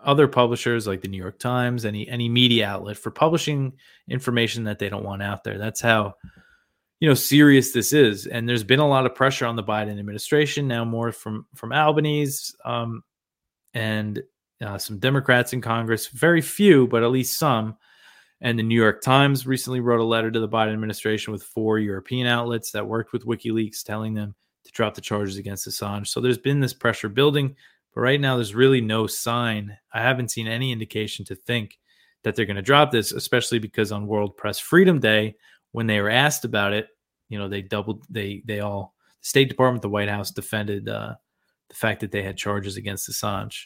other 0.03 0.27
publishers 0.27 0.87
like 0.87 1.01
the 1.01 1.07
New 1.07 1.17
York 1.17 1.39
Times, 1.39 1.85
any 1.85 2.07
any 2.07 2.29
media 2.29 2.67
outlet 2.67 2.97
for 2.97 3.11
publishing 3.11 3.73
information 4.07 4.63
that 4.63 4.79
they 4.79 4.89
don't 4.89 5.03
want 5.03 5.21
out 5.21 5.43
there. 5.43 5.57
That's 5.57 5.81
how 5.81 6.15
you 6.99 7.07
know 7.07 7.15
serious 7.15 7.71
this 7.71 7.93
is. 7.93 8.25
And 8.27 8.47
there's 8.47 8.63
been 8.63 8.79
a 8.79 8.87
lot 8.87 9.05
of 9.05 9.15
pressure 9.15 9.45
on 9.45 9.55
the 9.55 9.63
Biden 9.63 9.99
administration 9.99 10.67
now, 10.67 10.85
more 10.85 11.11
from 11.11 11.45
from 11.55 11.73
Albanese 11.73 12.53
um, 12.63 13.03
and 13.73 14.21
uh, 14.61 14.77
some 14.77 14.99
Democrats 14.99 15.53
in 15.53 15.61
Congress. 15.61 16.07
Very 16.07 16.41
few, 16.41 16.87
but 16.87 17.03
at 17.03 17.11
least 17.11 17.37
some. 17.37 17.77
And 18.41 18.57
the 18.57 18.63
New 18.63 18.79
York 18.79 19.01
Times 19.01 19.45
recently 19.45 19.81
wrote 19.81 19.99
a 19.99 20.03
letter 20.03 20.31
to 20.31 20.39
the 20.39 20.47
Biden 20.47 20.73
administration 20.73 21.33
with 21.33 21.43
four 21.43 21.79
European 21.79 22.25
outlets 22.27 22.71
that 22.71 22.87
worked 22.87 23.11
with 23.11 23.25
WikiLeaks, 23.25 23.83
telling 23.83 24.13
them 24.13 24.33
to 24.63 24.71
drop 24.71 24.95
the 24.95 25.01
charges 25.01 25.37
against 25.37 25.67
Assange. 25.67 26.07
So 26.07 26.21
there's 26.21 26.37
been 26.37 26.59
this 26.59 26.73
pressure 26.73 27.09
building. 27.09 27.55
But 27.93 28.01
right 28.01 28.21
now, 28.21 28.35
there's 28.35 28.55
really 28.55 28.81
no 28.81 29.07
sign. 29.07 29.77
I 29.93 30.01
haven't 30.01 30.31
seen 30.31 30.47
any 30.47 30.71
indication 30.71 31.25
to 31.25 31.35
think 31.35 31.79
that 32.23 32.35
they're 32.35 32.45
going 32.45 32.55
to 32.55 32.61
drop 32.61 32.91
this, 32.91 33.11
especially 33.11 33.59
because 33.59 33.91
on 33.91 34.07
World 34.07 34.37
Press 34.37 34.59
Freedom 34.59 34.99
Day, 34.99 35.35
when 35.71 35.87
they 35.87 35.99
were 35.99 36.09
asked 36.09 36.45
about 36.45 36.73
it, 36.73 36.87
you 37.29 37.39
know, 37.39 37.47
they 37.47 37.61
doubled, 37.61 38.05
they, 38.09 38.43
they 38.45 38.59
all, 38.59 38.93
the 39.21 39.27
State 39.27 39.49
Department, 39.49 39.81
the 39.81 39.89
White 39.89 40.09
House 40.09 40.31
defended 40.31 40.87
uh, 40.87 41.15
the 41.69 41.75
fact 41.75 42.01
that 42.01 42.11
they 42.11 42.23
had 42.23 42.37
charges 42.37 42.77
against 42.77 43.09
Assange. 43.09 43.65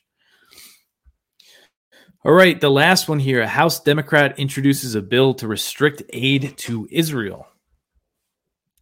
All 2.25 2.31
right, 2.31 2.62
the 2.62 2.71
last 2.71 3.09
one 3.09 3.19
here. 3.19 3.41
A 3.41 3.47
House 3.47 3.81
Democrat 3.81 4.39
introduces 4.39 4.95
a 4.95 5.01
bill 5.01 5.33
to 5.33 5.45
restrict 5.45 6.03
aid 6.13 6.57
to 6.59 6.88
Israel. 6.89 7.45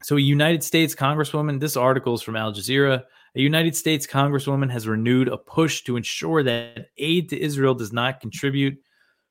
So, 0.04 0.15
a 0.17 0.21
United 0.21 0.63
States 0.63 0.93
Congresswoman, 0.93 1.60
this 1.60 1.75
article 1.75 2.13
is 2.13 2.21
from 2.21 2.36
Al 2.36 2.54
Jazeera. 2.54 3.01
A 3.36 3.41
United 3.41 3.75
States 3.75 4.06
Congresswoman 4.06 4.69
has 4.69 4.88
renewed 4.88 5.27
a 5.27 5.39
push 5.39 5.82
to 5.86 5.97
ensure 5.97 6.43
that 6.43 6.89
aid 6.99 7.30
to 7.30 7.41
Israel 7.41 7.73
does 7.73 7.91
not 7.91 8.19
contribute 8.19 8.77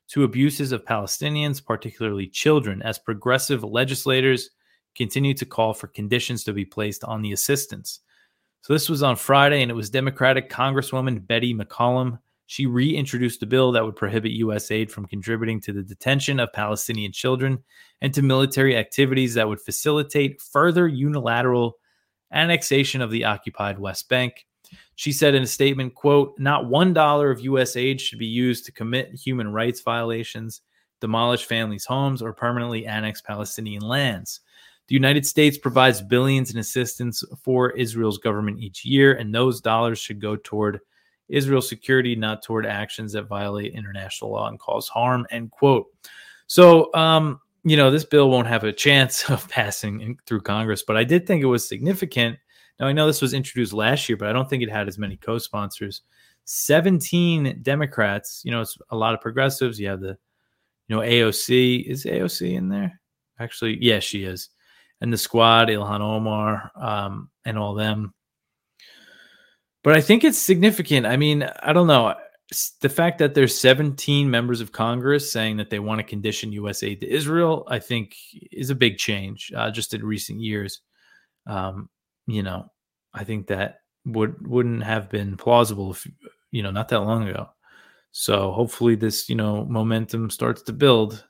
to 0.08 0.24
abuses 0.24 0.72
of 0.72 0.84
Palestinians, 0.84 1.64
particularly 1.64 2.26
children, 2.26 2.82
as 2.82 2.98
progressive 2.98 3.62
legislators 3.62 4.50
continue 4.96 5.34
to 5.34 5.46
call 5.46 5.72
for 5.72 5.86
conditions 5.86 6.42
to 6.42 6.52
be 6.52 6.64
placed 6.64 7.04
on 7.04 7.22
the 7.22 7.30
assistance. 7.30 8.00
So 8.62 8.72
this 8.72 8.88
was 8.88 9.04
on 9.04 9.14
Friday, 9.14 9.62
and 9.62 9.70
it 9.70 9.74
was 9.74 9.88
Democratic 9.88 10.50
Congresswoman 10.50 11.24
Betty 11.24 11.54
McCollum. 11.54 12.18
She 12.50 12.66
reintroduced 12.66 13.44
a 13.44 13.46
bill 13.46 13.70
that 13.70 13.84
would 13.84 13.94
prohibit 13.94 14.32
U.S. 14.32 14.72
aid 14.72 14.90
from 14.90 15.06
contributing 15.06 15.60
to 15.60 15.72
the 15.72 15.84
detention 15.84 16.40
of 16.40 16.52
Palestinian 16.52 17.12
children 17.12 17.62
and 18.00 18.12
to 18.12 18.22
military 18.22 18.76
activities 18.76 19.34
that 19.34 19.46
would 19.46 19.60
facilitate 19.60 20.42
further 20.42 20.88
unilateral 20.88 21.76
annexation 22.32 23.02
of 23.02 23.12
the 23.12 23.24
occupied 23.24 23.78
West 23.78 24.08
Bank. 24.08 24.48
She 24.96 25.12
said 25.12 25.36
in 25.36 25.44
a 25.44 25.46
statement, 25.46 25.94
quote, 25.94 26.34
not 26.40 26.68
one 26.68 26.92
dollar 26.92 27.30
of 27.30 27.38
U.S. 27.38 27.76
aid 27.76 28.00
should 28.00 28.18
be 28.18 28.26
used 28.26 28.66
to 28.66 28.72
commit 28.72 29.14
human 29.14 29.52
rights 29.52 29.82
violations, 29.82 30.60
demolish 31.00 31.44
families' 31.44 31.84
homes, 31.84 32.20
or 32.20 32.32
permanently 32.32 32.84
annex 32.84 33.20
Palestinian 33.20 33.82
lands. 33.82 34.40
The 34.88 34.96
United 34.96 35.24
States 35.24 35.56
provides 35.56 36.02
billions 36.02 36.50
in 36.50 36.58
assistance 36.58 37.22
for 37.44 37.70
Israel's 37.70 38.18
government 38.18 38.58
each 38.58 38.84
year, 38.84 39.12
and 39.14 39.32
those 39.32 39.60
dollars 39.60 40.00
should 40.00 40.20
go 40.20 40.34
toward 40.34 40.80
Israel's 41.30 41.68
security, 41.68 42.16
not 42.16 42.42
toward 42.42 42.66
actions 42.66 43.12
that 43.12 43.24
violate 43.24 43.74
international 43.74 44.32
law 44.32 44.48
and 44.48 44.58
cause 44.58 44.88
harm. 44.88 45.26
End 45.30 45.50
quote. 45.50 45.86
So, 46.46 46.92
um, 46.94 47.40
you 47.64 47.76
know, 47.76 47.90
this 47.90 48.04
bill 48.04 48.30
won't 48.30 48.48
have 48.48 48.64
a 48.64 48.72
chance 48.72 49.28
of 49.30 49.48
passing 49.48 50.18
through 50.26 50.42
Congress, 50.42 50.82
but 50.82 50.96
I 50.96 51.04
did 51.04 51.26
think 51.26 51.42
it 51.42 51.46
was 51.46 51.68
significant. 51.68 52.38
Now, 52.78 52.86
I 52.86 52.92
know 52.92 53.06
this 53.06 53.22
was 53.22 53.34
introduced 53.34 53.72
last 53.72 54.08
year, 54.08 54.16
but 54.16 54.28
I 54.28 54.32
don't 54.32 54.48
think 54.48 54.62
it 54.62 54.70
had 54.70 54.88
as 54.88 54.98
many 54.98 55.16
co 55.16 55.38
sponsors. 55.38 56.02
17 56.46 57.60
Democrats, 57.62 58.42
you 58.44 58.50
know, 58.50 58.62
it's 58.62 58.76
a 58.90 58.96
lot 58.96 59.14
of 59.14 59.20
progressives. 59.20 59.78
You 59.78 59.88
have 59.88 60.00
the, 60.00 60.16
you 60.88 60.96
know, 60.96 61.02
AOC. 61.02 61.84
Is 61.86 62.04
AOC 62.04 62.54
in 62.54 62.68
there? 62.68 63.00
Actually, 63.38 63.78
yeah, 63.80 64.00
she 64.00 64.24
is. 64.24 64.48
And 65.00 65.12
the 65.12 65.18
squad, 65.18 65.68
Ilhan 65.68 66.00
Omar, 66.00 66.70
um, 66.74 67.30
and 67.44 67.58
all 67.58 67.74
them. 67.74 68.14
But 69.82 69.96
I 69.96 70.00
think 70.00 70.24
it's 70.24 70.38
significant. 70.38 71.06
I 71.06 71.16
mean, 71.16 71.42
I 71.62 71.72
don't 71.72 71.86
know 71.86 72.14
the 72.80 72.88
fact 72.88 73.18
that 73.18 73.34
there's 73.34 73.58
17 73.58 74.28
members 74.28 74.60
of 74.60 74.72
Congress 74.72 75.30
saying 75.30 75.58
that 75.58 75.70
they 75.70 75.78
want 75.78 76.00
to 76.00 76.04
condition 76.04 76.52
U.S. 76.52 76.82
aid 76.82 77.00
to 77.00 77.08
Israel, 77.08 77.64
I 77.68 77.78
think, 77.78 78.16
is 78.50 78.70
a 78.70 78.74
big 78.74 78.98
change 78.98 79.52
uh, 79.56 79.70
just 79.70 79.94
in 79.94 80.04
recent 80.04 80.40
years. 80.40 80.80
Um, 81.46 81.88
you 82.26 82.42
know, 82.42 82.70
I 83.14 83.24
think 83.24 83.46
that 83.48 83.80
would 84.04 84.46
wouldn't 84.46 84.82
have 84.82 85.10
been 85.10 85.36
plausible 85.36 85.92
if 85.92 86.06
you 86.50 86.62
know 86.62 86.70
not 86.70 86.88
that 86.88 87.00
long 87.00 87.28
ago. 87.28 87.48
So 88.12 88.50
hopefully 88.50 88.96
this 88.96 89.28
you 89.28 89.36
know 89.36 89.64
momentum 89.64 90.30
starts 90.30 90.62
to 90.62 90.72
build. 90.72 91.24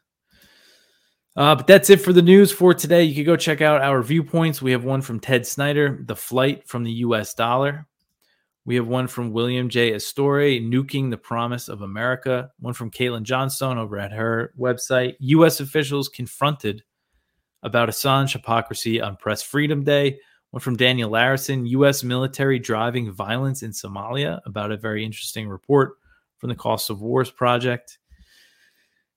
Uh, 1.36 1.54
but 1.54 1.66
that's 1.66 1.90
it 1.90 2.00
for 2.00 2.12
the 2.12 2.22
news 2.22 2.50
for 2.50 2.74
today. 2.74 3.04
You 3.04 3.14
can 3.14 3.24
go 3.24 3.36
check 3.36 3.60
out 3.60 3.82
our 3.82 4.02
viewpoints. 4.02 4.60
We 4.60 4.72
have 4.72 4.84
one 4.84 5.00
from 5.00 5.20
Ted 5.20 5.46
Snyder, 5.46 6.02
the 6.04 6.16
flight 6.16 6.66
from 6.66 6.82
the 6.82 6.90
U.S. 6.92 7.34
dollar. 7.34 7.86
We 8.70 8.76
have 8.76 8.86
one 8.86 9.08
from 9.08 9.32
William 9.32 9.68
J. 9.68 9.94
Astore, 9.94 10.62
Nuking 10.62 11.10
the 11.10 11.16
Promise 11.16 11.68
of 11.68 11.82
America. 11.82 12.52
One 12.60 12.72
from 12.72 12.92
Caitlin 12.92 13.24
Johnstone 13.24 13.78
over 13.78 13.98
at 13.98 14.12
her 14.12 14.54
website. 14.56 15.16
U.S. 15.18 15.58
officials 15.58 16.08
confronted 16.08 16.84
about 17.64 17.88
Assange 17.88 18.32
hypocrisy 18.32 19.00
on 19.00 19.16
Press 19.16 19.42
Freedom 19.42 19.82
Day. 19.82 20.20
One 20.52 20.60
from 20.60 20.76
Daniel 20.76 21.10
Larison, 21.10 21.68
U.S. 21.70 22.04
military 22.04 22.60
driving 22.60 23.10
violence 23.10 23.64
in 23.64 23.72
Somalia, 23.72 24.38
about 24.46 24.70
a 24.70 24.76
very 24.76 25.04
interesting 25.04 25.48
report 25.48 25.94
from 26.38 26.48
the 26.48 26.54
Cost 26.54 26.90
of 26.90 27.02
Wars 27.02 27.32
Project. 27.32 27.98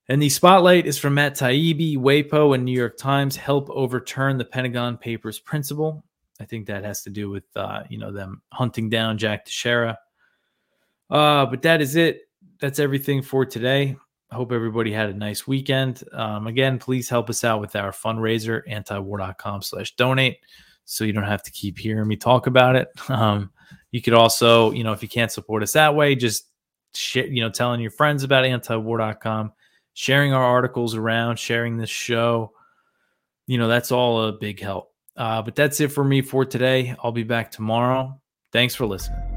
And 0.10 0.20
the 0.20 0.30
spotlight 0.30 0.88
is 0.88 0.98
from 0.98 1.13
Matt 1.13 1.36
Taibbi, 1.36 1.96
WAPO, 1.98 2.56
and 2.56 2.66
New 2.66 2.72
York 2.72 2.98
Times 2.98 3.36
help 3.36 3.70
overturn 3.70 4.39
the 4.39 4.46
Pentagon 4.46 4.98
Papers 4.98 5.38
principle. 5.38 6.04
I 6.44 6.46
think 6.46 6.68
that 6.68 6.84
has 6.84 7.04
to 7.04 7.10
do 7.10 7.30
with 7.30 7.46
uh, 7.56 7.84
you 7.90 7.98
know 7.98 8.12
them 8.12 8.42
hunting 8.52 8.90
down 8.90 9.18
Jack 9.18 9.46
Teixeira. 9.46 9.98
Uh, 11.10 11.46
but 11.46 11.62
that 11.62 11.82
is 11.82 11.96
it. 11.96 12.24
That's 12.60 12.80
everything 12.80 13.22
for 13.22 13.46
today. 13.46 13.96
I 14.30 14.36
hope 14.36 14.52
everybody 14.52 14.92
had 14.92 15.10
a 15.10 15.14
nice 15.14 15.48
weekend. 15.48 16.04
Um, 16.12 16.48
again, 16.48 16.80
please 16.80 17.08
help 17.08 17.30
us 17.30 17.46
out 17.46 17.62
with 17.62 17.78
our 17.78 17.92
fundraiser, 17.92 18.68
antiwar.com 18.68 19.62
slash 19.62 19.96
donate, 19.96 20.40
so 20.84 21.06
you 21.06 21.14
don't 21.14 21.24
have 21.24 21.44
to 21.44 21.52
keep 21.52 21.78
hearing 21.78 22.08
me 22.08 22.18
talk 22.18 22.48
about 22.48 22.76
it. 22.76 22.90
Um, 23.10 23.52
you 23.92 24.02
could 24.02 24.16
also, 24.16 24.72
you 24.72 24.84
know, 24.84 24.92
if 24.92 25.04
you 25.04 25.08
can't 25.08 25.32
support 25.32 25.62
us 25.62 25.74
that 25.74 25.96
way, 25.96 26.16
just 26.16 26.48
you 27.14 27.42
know, 27.42 27.50
telling 27.50 27.80
your 27.80 27.92
friends 27.92 28.24
about 28.24 28.44
antiwar.com, 28.44 29.54
sharing 29.94 30.34
our 30.34 30.44
articles 30.44 30.96
around, 30.96 31.38
sharing 31.38 31.78
this 31.78 31.92
show. 31.92 32.54
You 33.46 33.60
know, 33.60 33.68
that's 33.68 33.92
all 33.92 34.26
a 34.26 34.34
big 34.34 34.60
help. 34.60 34.93
Uh, 35.15 35.41
but 35.41 35.56
that's 35.56 35.80
it 35.80 35.91
for 35.91 36.04
me 36.04 36.21
for 36.21 36.45
today. 36.45 36.95
I'll 37.04 37.12
be 37.12 37.23
back 37.23 37.52
tomorrow. 37.52 38.19
Thanks 38.52 38.76
for 38.76 38.86
listening. 38.86 39.33